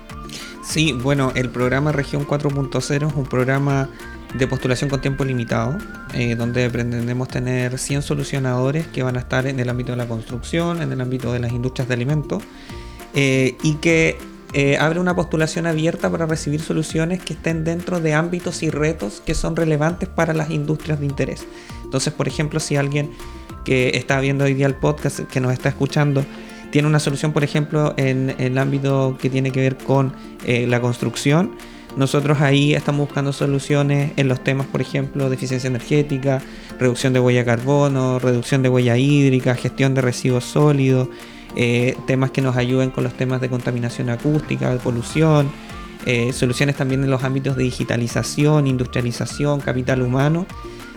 Sí, 0.66 0.92
bueno, 0.92 1.32
el 1.36 1.48
programa 1.48 1.92
Región 1.92 2.26
4.0 2.26 3.08
es 3.08 3.14
un 3.14 3.24
programa 3.24 3.88
de 4.38 4.46
postulación 4.46 4.90
con 4.90 5.00
tiempo 5.00 5.24
limitado, 5.24 5.78
eh, 6.14 6.34
donde 6.34 6.68
pretendemos 6.70 7.28
tener 7.28 7.78
100 7.78 8.02
solucionadores 8.02 8.86
que 8.86 9.02
van 9.02 9.16
a 9.16 9.20
estar 9.20 9.46
en 9.46 9.60
el 9.60 9.68
ámbito 9.68 9.92
de 9.92 9.98
la 9.98 10.06
construcción, 10.06 10.82
en 10.82 10.92
el 10.92 11.00
ámbito 11.00 11.32
de 11.32 11.38
las 11.38 11.52
industrias 11.52 11.88
de 11.88 11.94
alimentos, 11.94 12.42
eh, 13.14 13.56
y 13.62 13.74
que 13.74 14.18
eh, 14.52 14.76
abre 14.78 15.00
una 15.00 15.14
postulación 15.16 15.66
abierta 15.66 16.10
para 16.10 16.26
recibir 16.26 16.60
soluciones 16.60 17.22
que 17.22 17.32
estén 17.32 17.64
dentro 17.64 18.00
de 18.00 18.14
ámbitos 18.14 18.62
y 18.62 18.70
retos 18.70 19.22
que 19.24 19.34
son 19.34 19.56
relevantes 19.56 20.08
para 20.08 20.34
las 20.34 20.50
industrias 20.50 21.00
de 21.00 21.06
interés. 21.06 21.46
Entonces, 21.84 22.12
por 22.12 22.28
ejemplo, 22.28 22.60
si 22.60 22.76
alguien 22.76 23.10
que 23.64 23.92
está 23.94 24.20
viendo 24.20 24.44
hoy 24.44 24.54
día 24.54 24.66
el 24.66 24.76
podcast, 24.76 25.20
que 25.20 25.40
nos 25.40 25.52
está 25.52 25.68
escuchando, 25.68 26.24
tiene 26.70 26.88
una 26.88 27.00
solución, 27.00 27.32
por 27.32 27.42
ejemplo, 27.42 27.94
en, 27.96 28.34
el 28.38 28.58
ámbito 28.58 29.16
que 29.20 29.30
tiene 29.30 29.50
que 29.50 29.60
ver 29.60 29.76
con 29.76 30.12
la 30.46 30.80
construcción. 30.80 31.56
Nosotros 31.96 32.42
ahí 32.42 32.74
estamos 32.74 33.06
buscando 33.06 33.32
soluciones 33.32 34.12
en 34.16 34.28
los 34.28 34.44
temas, 34.44 34.66
por 34.66 34.82
ejemplo, 34.82 35.30
de 35.30 35.34
eficiencia 35.34 35.68
energética, 35.68 36.42
reducción 36.78 37.14
de 37.14 37.20
huella 37.20 37.40
de 37.40 37.46
carbono, 37.46 38.18
reducción 38.18 38.62
de 38.62 38.68
huella 38.68 38.98
hídrica, 38.98 39.54
gestión 39.54 39.94
de 39.94 40.02
residuos 40.02 40.44
sólidos, 40.44 41.08
eh, 41.56 41.96
temas 42.06 42.32
que 42.32 42.42
nos 42.42 42.54
ayuden 42.56 42.90
con 42.90 43.02
los 43.02 43.14
temas 43.14 43.40
de 43.40 43.48
contaminación 43.48 44.10
acústica, 44.10 44.70
de 44.70 44.78
polución, 44.78 45.50
eh, 46.04 46.34
soluciones 46.34 46.76
también 46.76 47.02
en 47.02 47.10
los 47.10 47.24
ámbitos 47.24 47.56
de 47.56 47.64
digitalización, 47.64 48.66
industrialización, 48.66 49.60
capital 49.60 50.02
humano. 50.02 50.44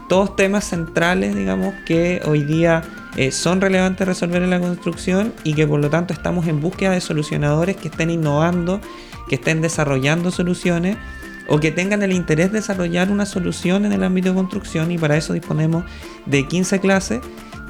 Todos 0.09 0.35
temas 0.35 0.65
centrales, 0.65 1.35
digamos, 1.35 1.73
que 1.85 2.21
hoy 2.25 2.43
día 2.43 2.81
eh, 3.15 3.31
son 3.31 3.61
relevantes 3.61 4.07
resolver 4.07 4.41
en 4.41 4.49
la 4.49 4.59
construcción 4.59 5.33
y 5.43 5.53
que 5.53 5.67
por 5.67 5.79
lo 5.79 5.89
tanto 5.89 6.13
estamos 6.13 6.47
en 6.47 6.59
búsqueda 6.61 6.91
de 6.91 6.99
solucionadores 6.99 7.77
que 7.77 7.89
estén 7.89 8.09
innovando, 8.09 8.81
que 9.29 9.35
estén 9.35 9.61
desarrollando 9.61 10.31
soluciones 10.31 10.97
o 11.47 11.59
que 11.59 11.71
tengan 11.71 12.01
el 12.01 12.11
interés 12.11 12.51
de 12.51 12.59
desarrollar 12.59 13.11
una 13.11 13.25
solución 13.25 13.85
en 13.85 13.93
el 13.93 14.03
ámbito 14.03 14.29
de 14.29 14.35
construcción. 14.35 14.91
Y 14.91 14.97
para 14.97 15.15
eso 15.15 15.33
disponemos 15.33 15.83
de 16.25 16.45
15 16.47 16.79
clases 16.79 17.21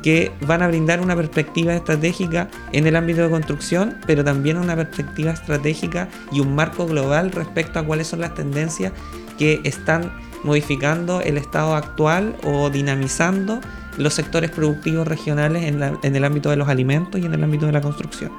que 0.01 0.31
van 0.47 0.61
a 0.61 0.67
brindar 0.67 1.01
una 1.01 1.15
perspectiva 1.15 1.73
estratégica 1.75 2.47
en 2.71 2.87
el 2.87 2.95
ámbito 2.95 3.21
de 3.21 3.29
construcción, 3.29 3.97
pero 4.07 4.23
también 4.23 4.57
una 4.57 4.77
perspectiva 4.77 5.31
estratégica 5.31 6.07
y 6.31 6.39
un 6.39 6.55
marco 6.55 6.85
global 6.85 7.31
respecto 7.31 7.79
a 7.79 7.83
cuáles 7.83 8.07
son 8.07 8.21
las 8.21 8.33
tendencias 8.33 8.93
que 9.37 9.59
están 9.63 10.11
modificando 10.43 11.21
el 11.21 11.37
estado 11.37 11.75
actual 11.75 12.35
o 12.43 12.69
dinamizando 12.69 13.59
los 13.97 14.13
sectores 14.13 14.49
productivos 14.49 15.07
regionales 15.07 15.63
en, 15.63 16.15
el 16.15 16.23
ámbito 16.23 16.49
de 16.49 16.55
los 16.55 16.69
alimentos 16.69 17.19
y 17.19 17.25
en 17.25 17.33
el 17.33 17.43
ámbito 17.43 17.65
de 17.65 17.73
la 17.73 17.81
construcción. 17.81 18.31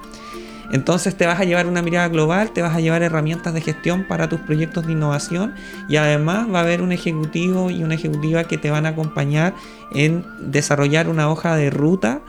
Entonces 0.72 1.16
te 1.16 1.26
vas 1.26 1.40
a 1.40 1.44
llevar 1.44 1.66
una 1.66 1.82
mirada 1.82 2.08
global, 2.08 2.52
te 2.52 2.62
vas 2.62 2.76
a 2.76 2.80
llevar 2.80 3.02
herramientas 3.02 3.52
de 3.52 3.60
gestión 3.60 4.06
para 4.08 4.28
tus 4.28 4.40
proyectos 4.40 4.86
de 4.86 4.92
innovación 4.92 5.54
y 5.88 5.96
además 5.96 6.46
va 6.52 6.60
a 6.60 6.62
haber 6.62 6.80
un 6.80 6.92
ejecutivo 6.92 7.70
y 7.70 7.82
una 7.82 7.94
ejecutiva 7.94 8.44
que 8.44 8.56
te 8.56 8.70
van 8.70 8.86
a 8.86 8.90
acompañar 8.90 9.54
en 9.92 10.24
desarrollar 10.40 11.08
una 11.08 11.28
hoja 11.28 11.56
de 11.56 11.70
ruta 11.70 12.20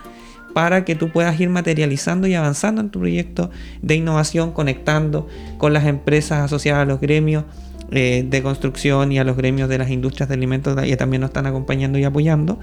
para 0.53 0.83
que 0.85 0.95
tú 0.95 1.09
puedas 1.09 1.39
ir 1.39 1.49
materializando 1.49 2.27
y 2.27 2.33
avanzando 2.33 2.81
en 2.81 2.89
tu 2.89 2.99
proyecto 2.99 3.51
de 3.81 3.95
innovación, 3.95 4.51
conectando 4.51 5.27
con 5.59 5.71
las 5.71 5.85
empresas 5.85 6.39
asociadas 6.39 6.81
a 6.81 6.85
los 6.85 6.99
gremios 6.99 7.45
eh, 7.91 8.25
de 8.27 8.41
construcción 8.41 9.11
y 9.11 9.19
a 9.19 9.23
los 9.23 9.37
gremios 9.37 9.69
de 9.69 9.77
las 9.77 9.89
industrias 9.89 10.29
de 10.29 10.35
alimentos 10.35 10.75
que 10.75 10.97
también 10.97 11.21
nos 11.21 11.29
están 11.29 11.45
acompañando 11.45 11.99
y 11.99 12.03
apoyando. 12.03 12.59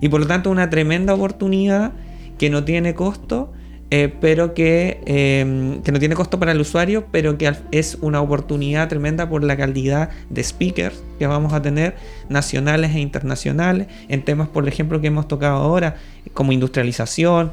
Y 0.00 0.08
por 0.08 0.20
lo 0.20 0.26
tanto 0.26 0.50
una 0.50 0.70
tremenda 0.70 1.14
oportunidad 1.14 1.92
que 2.38 2.50
no 2.50 2.64
tiene 2.64 2.94
costo 2.94 3.52
eh, 3.92 4.14
pero 4.20 4.54
que, 4.54 5.00
em, 5.04 5.82
que, 5.82 5.90
no 5.90 5.98
tiene 5.98 6.14
costo 6.14 6.38
para 6.38 6.52
el 6.52 6.60
usuario, 6.60 7.06
pero 7.10 7.36
que 7.36 7.52
es 7.72 7.98
una 8.00 8.20
oportunidad 8.20 8.88
tremenda 8.88 9.28
por 9.28 9.42
la 9.42 9.56
calidad 9.56 10.10
de 10.28 10.44
speakers 10.44 11.02
que 11.18 11.26
vamos 11.26 11.52
a 11.52 11.60
tener 11.60 11.96
nacionales 12.28 12.94
e 12.94 13.00
internacionales 13.00 13.88
en 14.08 14.22
temas, 14.22 14.48
por 14.48 14.68
ejemplo, 14.68 15.00
que 15.00 15.08
hemos 15.08 15.26
tocado 15.26 15.56
ahora, 15.56 15.96
como 16.34 16.52
industrialización, 16.52 17.50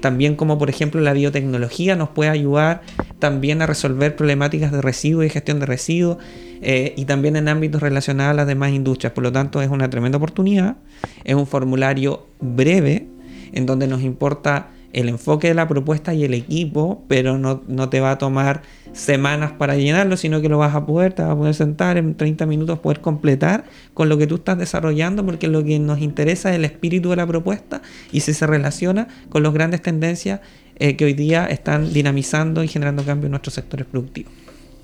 también 0.00 0.36
como 0.36 0.58
por 0.58 0.68
ejemplo 0.68 1.00
la 1.00 1.12
biotecnología 1.12 1.96
nos 1.96 2.10
puede 2.10 2.30
ayudar 2.30 2.82
también 3.18 3.62
a 3.62 3.66
resolver 3.66 4.16
problemáticas 4.16 4.70
de 4.70 4.82
residuos 4.82 5.24
y 5.24 5.30
gestión 5.30 5.60
de 5.60 5.66
residuos 5.66 6.18
eh, 6.60 6.94
y 6.96 7.06
también 7.06 7.36
en 7.36 7.48
ámbitos 7.48 7.82
relacionados 7.82 8.32
a 8.32 8.34
las 8.34 8.46
demás 8.46 8.72
industrias. 8.72 9.12
Por 9.12 9.24
lo 9.24 9.32
tanto, 9.32 9.62
es 9.62 9.68
una 9.68 9.90
tremenda 9.90 10.18
oportunidad, 10.18 10.76
es 11.24 11.34
un 11.34 11.46
formulario 11.46 12.26
breve 12.40 13.08
en 13.52 13.66
donde 13.66 13.88
nos 13.88 14.02
importa 14.02 14.68
el 14.92 15.08
enfoque 15.08 15.48
de 15.48 15.54
la 15.54 15.68
propuesta 15.68 16.14
y 16.14 16.24
el 16.24 16.34
equipo, 16.34 17.02
pero 17.08 17.38
no, 17.38 17.62
no, 17.66 17.88
te 17.88 18.00
va 18.00 18.12
a 18.12 18.18
tomar 18.18 18.62
semanas 18.92 19.52
para 19.52 19.76
llenarlo, 19.76 20.16
sino 20.16 20.40
que 20.40 20.48
lo 20.48 20.58
vas 20.58 20.74
a 20.74 20.86
poder, 20.86 21.12
te 21.12 21.22
vas 21.22 21.32
a 21.32 21.36
poder 21.36 21.54
sentar 21.54 21.96
en 21.96 22.14
30 22.14 22.46
minutos, 22.46 22.78
poder 22.78 23.00
completar 23.00 23.64
con 23.94 24.08
lo 24.08 24.18
que 24.18 24.26
tú 24.26 24.36
estás 24.36 24.58
desarrollando, 24.58 25.24
porque 25.24 25.48
lo 25.48 25.64
que 25.64 25.78
nos 25.78 26.00
interesa 26.00 26.50
es 26.50 26.56
el 26.56 26.64
espíritu 26.64 27.10
de 27.10 27.16
la 27.16 27.26
propuesta 27.26 27.82
y 28.12 28.20
si 28.20 28.34
se 28.34 28.46
relaciona 28.46 29.08
con 29.28 29.42
las 29.42 29.52
grandes 29.52 29.82
tendencias 29.82 30.40
eh, 30.76 30.96
que 30.96 31.04
hoy 31.04 31.14
día 31.14 31.46
están 31.46 31.92
dinamizando 31.92 32.64
y 32.64 32.68
generando 32.68 33.04
cambios 33.04 33.26
en 33.26 33.32
nuestros 33.32 33.54
sectores 33.54 33.86
productivos. 33.86 34.32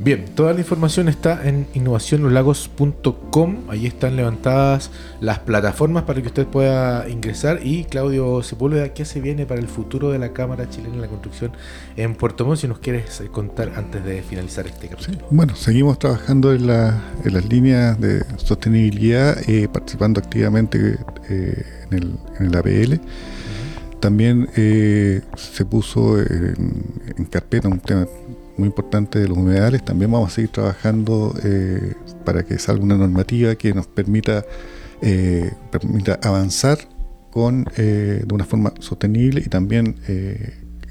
Bien, 0.00 0.26
toda 0.36 0.52
la 0.52 0.60
información 0.60 1.08
está 1.08 1.44
en 1.48 1.66
innovacionlolagos.com. 1.74 3.56
Ahí 3.68 3.84
están 3.84 4.14
levantadas 4.14 4.92
las 5.20 5.40
plataformas 5.40 6.04
para 6.04 6.22
que 6.22 6.28
usted 6.28 6.46
pueda 6.46 7.08
ingresar. 7.08 7.66
Y 7.66 7.82
Claudio 7.82 8.44
Sepúlveda, 8.44 8.94
¿qué 8.94 9.04
se 9.04 9.20
viene 9.20 9.44
para 9.44 9.60
el 9.60 9.66
futuro 9.66 10.12
de 10.12 10.20
la 10.20 10.32
Cámara 10.32 10.70
Chilena 10.70 10.94
de 10.94 11.00
la 11.00 11.08
Construcción 11.08 11.50
en 11.96 12.14
Puerto 12.14 12.46
Montt? 12.46 12.60
Si 12.60 12.68
nos 12.68 12.78
quieres 12.78 13.20
eh, 13.20 13.26
contar 13.26 13.72
antes 13.74 14.04
de 14.04 14.22
finalizar 14.22 14.68
este 14.68 14.86
capítulo. 14.86 15.18
bueno, 15.32 15.56
seguimos 15.56 15.98
trabajando 15.98 16.52
en, 16.52 16.68
las 16.68 17.44
líneas 17.48 18.00
de 18.00 18.24
sostenibilidad, 18.36 19.36
eh, 19.50 19.66
participando 19.66 20.20
activamente 20.20 20.96
eh, 21.28 21.66
en, 21.90 22.18
el, 22.38 22.54
APL. 22.56 23.00
También 23.98 24.48
se 24.54 25.64
puso 25.64 26.20
en, 26.20 26.84
en 27.16 27.24
carpeta 27.24 27.66
un 27.66 27.80
tema 27.80 28.06
muy 28.58 28.66
importante 28.66 29.20
de 29.20 29.28
los 29.28 29.38
humedales. 29.38 29.84
También 29.84 30.10
vamos 30.10 30.32
a 30.32 30.34
seguir 30.34 30.50
trabajando 30.50 31.34
eh, 31.44 31.94
para 32.24 32.44
que 32.44 32.58
salga 32.58 32.82
una 32.82 32.96
normativa 32.96 33.54
que 33.54 33.72
nos 33.72 33.86
permita, 33.86 34.44
eh, 35.00 35.52
permita 35.70 36.18
avanzar 36.22 36.78
con, 37.30 37.66
eh, 37.76 38.24
de 38.26 38.34
una 38.34 38.44
forma 38.44 38.74
sostenible 38.80 39.42
y 39.44 39.48
también 39.48 39.96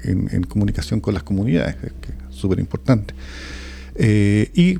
en, 0.04 0.42
comunicación 0.44 1.00
con 1.00 1.12
las 1.12 1.22
comunidades, 1.22 1.76
que 1.76 1.88
es 2.30 2.34
súper 2.34 2.58
importante. 2.58 3.14
y 3.98 4.78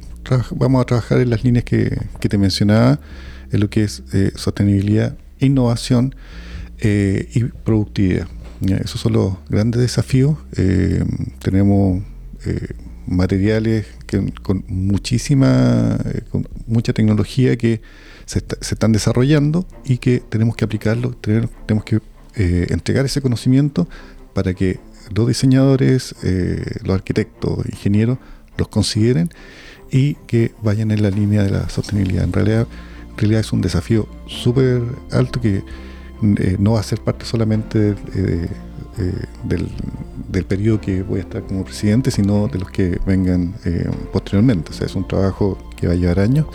vamos 0.52 0.82
a 0.82 0.84
trabajar 0.84 1.20
en 1.20 1.30
las 1.30 1.44
líneas 1.44 1.64
que, 1.64 1.96
que, 2.20 2.28
te 2.28 2.38
mencionaba, 2.38 3.00
en 3.50 3.60
lo 3.60 3.68
que 3.68 3.84
es 3.84 4.02
sostenibilidad, 4.36 5.16
innovación 5.40 6.14
y 6.80 7.44
productividad. 7.64 8.28
Esos 8.84 9.00
son 9.00 9.12
los 9.12 9.34
grandes 9.50 9.80
desafíos. 9.80 10.38
tenemos 11.40 12.02
eh, 12.48 12.74
materiales 13.06 13.86
que, 14.06 14.32
con 14.42 14.64
muchísima, 14.68 15.98
eh, 16.04 16.22
con 16.30 16.48
mucha 16.66 16.92
tecnología 16.92 17.56
que 17.56 17.80
se, 18.26 18.38
están 18.38 18.92
desarrollando 18.92 19.66
y 19.84 19.98
que 19.98 20.20
tenemos 20.20 20.56
que 20.56 20.64
aplicarlo, 20.64 21.12
tenemos 21.12 21.84
que 21.84 22.00
eh, 22.36 22.66
entregar 22.70 23.06
ese 23.06 23.20
conocimiento 23.20 23.88
para 24.34 24.54
que 24.54 24.78
los 25.14 25.26
diseñadores, 25.26 26.14
los 26.84 26.94
arquitectos, 26.94 27.64
ingenieros 27.66 28.18
los 28.58 28.68
consideren 28.68 29.30
y 29.90 30.14
que 30.26 30.52
vayan 30.62 30.90
en 30.90 31.02
la 31.02 31.10
línea 31.10 31.42
de 31.42 31.50
la 31.50 31.70
sostenibilidad. 31.70 32.24
En 32.24 32.32
realidad, 32.32 32.66
en 33.10 33.16
realidad 33.16 33.40
es 33.40 33.52
un 33.52 33.62
desafío 33.62 34.06
súper 34.26 34.82
alto 35.10 35.40
que 35.40 35.62
no 36.58 36.72
va 36.72 36.80
a 36.80 36.82
ser 36.82 37.00
parte 37.00 37.24
solamente 37.24 37.94
de 37.94 38.48
eh, 38.98 39.12
del, 39.44 39.68
periodo 40.28 40.80
que 40.80 41.02
voy 41.02 41.20
a 41.20 41.22
estar 41.22 41.42
como 41.42 41.64
presidente, 41.64 42.10
sino 42.10 42.48
de 42.48 42.58
los 42.58 42.70
que 42.70 42.98
vengan 43.06 43.54
eh, 43.64 43.88
posteriormente. 44.12 44.70
O 44.70 44.74
sea, 44.74 44.86
es 44.86 44.94
un 44.94 45.06
trabajo 45.06 45.58
que 45.76 45.86
va 45.86 45.94
a 45.94 45.96
llevar 45.96 46.20
años. 46.20 46.46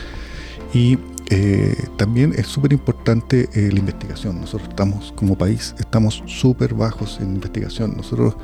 Y 0.73 0.97
eh, 1.29 1.75
también 1.97 2.33
es 2.38 2.47
súper 2.47 2.73
importante 2.73 3.49
la 3.53 3.79
investigación. 3.79 4.39
Nosotros 4.41 4.69
estamos, 4.69 5.13
como 5.15 5.38
país, 5.38 5.75
estamos 5.79 6.23
súper 6.25 6.73
bajos 6.73 7.19
en 7.21 7.36
investigación. 7.36 7.95
Nosotros 7.97 8.36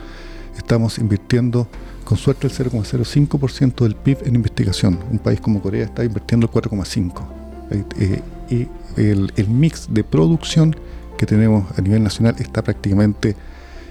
estamos 0.57 0.97
invirtiendo 0.97 1.67
con 2.03 2.17
suerte 2.17 2.47
el 2.47 2.53
0,05% 2.53 3.83
del 3.83 3.95
PIB 3.95 4.17
en 4.25 4.35
investigación. 4.35 4.99
Un 5.11 5.19
país 5.19 5.39
como 5.39 5.61
Corea 5.61 5.85
está 5.85 6.03
invirtiendo 6.03 6.47
el 6.47 6.51
4,5%. 6.51 8.23
y 8.49 8.67
el, 8.97 9.31
el 9.35 9.47
mix 9.47 9.87
de 9.91 10.03
producción 10.03 10.75
que 11.19 11.25
tenemos 11.25 11.65
a 11.77 11.81
nivel 11.81 12.01
nacional 12.01 12.35
está 12.39 12.63
prácticamente 12.63 13.35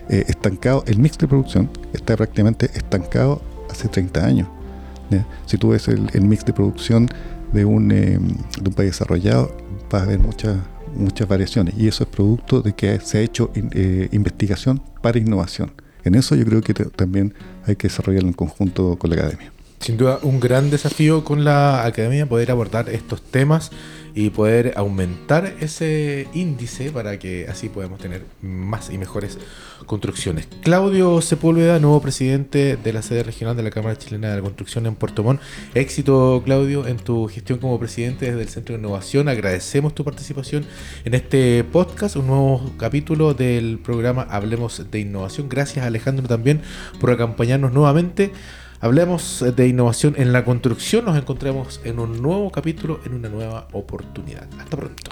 eh, 0.09 0.25
estancado, 0.29 0.85
el 0.87 0.99
mix 0.99 1.18
de 1.18 1.29
producción 1.29 1.71
está 1.92 2.16
prácticamente 2.16 2.66
estancado 2.75 3.42
hace 3.71 3.88
30 3.88 4.25
años. 4.25 4.49
Si 5.47 5.57
tú 5.57 5.71
ves 5.71 5.88
el, 5.88 6.23
mix 6.23 6.44
de 6.44 6.53
producción 6.53 7.09
de 7.53 7.64
un, 7.64 7.90
eh, 7.92 8.18
de 8.18 8.68
un 8.68 8.75
país 8.75 8.90
desarrollado, 8.90 9.57
vas 9.90 10.03
a 10.03 10.07
ver 10.07 10.18
muchas 10.18 10.57
muchas 10.94 11.29
variaciones 11.29 11.75
y 11.77 11.88
eso 11.88 12.05
es 12.05 12.11
producto 12.11 12.61
de 12.61 12.73
que 12.73 13.01
se 13.01 13.18
ha 13.18 13.21
hecho 13.21 13.51
eh, 13.55 14.09
investigación 14.12 14.83
para 15.03 15.18
innovación. 15.18 15.73
En 16.05 16.14
eso 16.14 16.35
yo 16.35 16.44
creo 16.44 16.61
que 16.61 16.75
también 16.75 17.35
hay 17.66 17.77
que 17.77 17.88
desarrollarlo 17.88 18.29
en 18.29 18.35
conjunto 18.35 18.97
con 18.99 19.11
la 19.11 19.16
academia. 19.16 19.53
Sin 19.81 19.97
duda, 19.97 20.19
un 20.23 20.41
gran 20.41 20.71
desafío 20.71 21.25
con 21.25 21.45
la 21.45 21.87
academia 21.87 22.27
poder 22.27 22.51
abordar 22.51 22.88
estos 22.88 23.23
temas 23.23 23.71
y 24.14 24.31
poder 24.31 24.73
aumentar 24.77 25.55
ese 25.61 26.27
índice 26.35 26.91
para 26.91 27.21
que 27.21 27.47
así 27.49 27.69
podamos 27.69 28.01
tener 28.01 28.25
más 28.43 28.91
y 28.91 28.99
mejores 28.99 29.38
construcciones. 29.87 30.49
Claudio 30.62 31.21
Sepúlveda, 31.21 31.79
nuevo 31.79 32.03
presidente 32.03 32.77
de 32.77 32.93
la 32.93 33.03
sede 33.03 33.23
regional 33.23 33.57
de 33.57 33.62
la 33.62 33.71
Cámara 33.71 33.97
Chilena 33.97 34.31
de 34.31 34.37
la 34.37 34.43
Construcción 34.43 34.87
en 34.87 34.97
Puerto 34.97 35.23
Montt. 35.23 35.41
Éxito, 35.75 36.43
Claudio, 36.45 36.87
en 36.88 36.97
tu 36.97 37.29
gestión 37.29 37.61
como 37.61 37.79
presidente 37.79 38.27
desde 38.27 38.43
el 38.43 38.49
Centro 38.49 38.75
de 38.75 38.81
Innovación. 38.81 39.29
Agradecemos 39.29 39.95
tu 39.95 40.05
participación 40.05 40.67
en 41.05 41.14
este 41.14 41.62
podcast, 41.62 42.17
un 42.17 42.27
nuevo 42.27 42.73
capítulo 42.77 43.35
del 43.35 43.79
programa 43.79 44.23
Hablemos 44.23 44.91
de 44.91 44.99
Innovación. 44.99 45.49
Gracias, 45.49 45.87
Alejandro, 45.87 46.27
también 46.27 46.61
por 46.99 47.12
acompañarnos 47.12 47.73
nuevamente. 47.73 48.33
Hablemos 48.81 49.45
de 49.57 49.67
innovación 49.67 50.14
en 50.19 50.33
la 50.33 50.45
construcción. 50.45 51.05
Nos 51.05 51.19
encontramos 51.19 51.81
en 51.83 51.99
un 51.99 52.23
nuevo 52.23 52.51
capítulo, 52.51 53.01
en 53.05 53.14
una 53.14 53.29
nueva 53.29 53.67
oportunidad. 53.73 54.49
Hasta 54.57 54.77
pronto. 54.77 55.11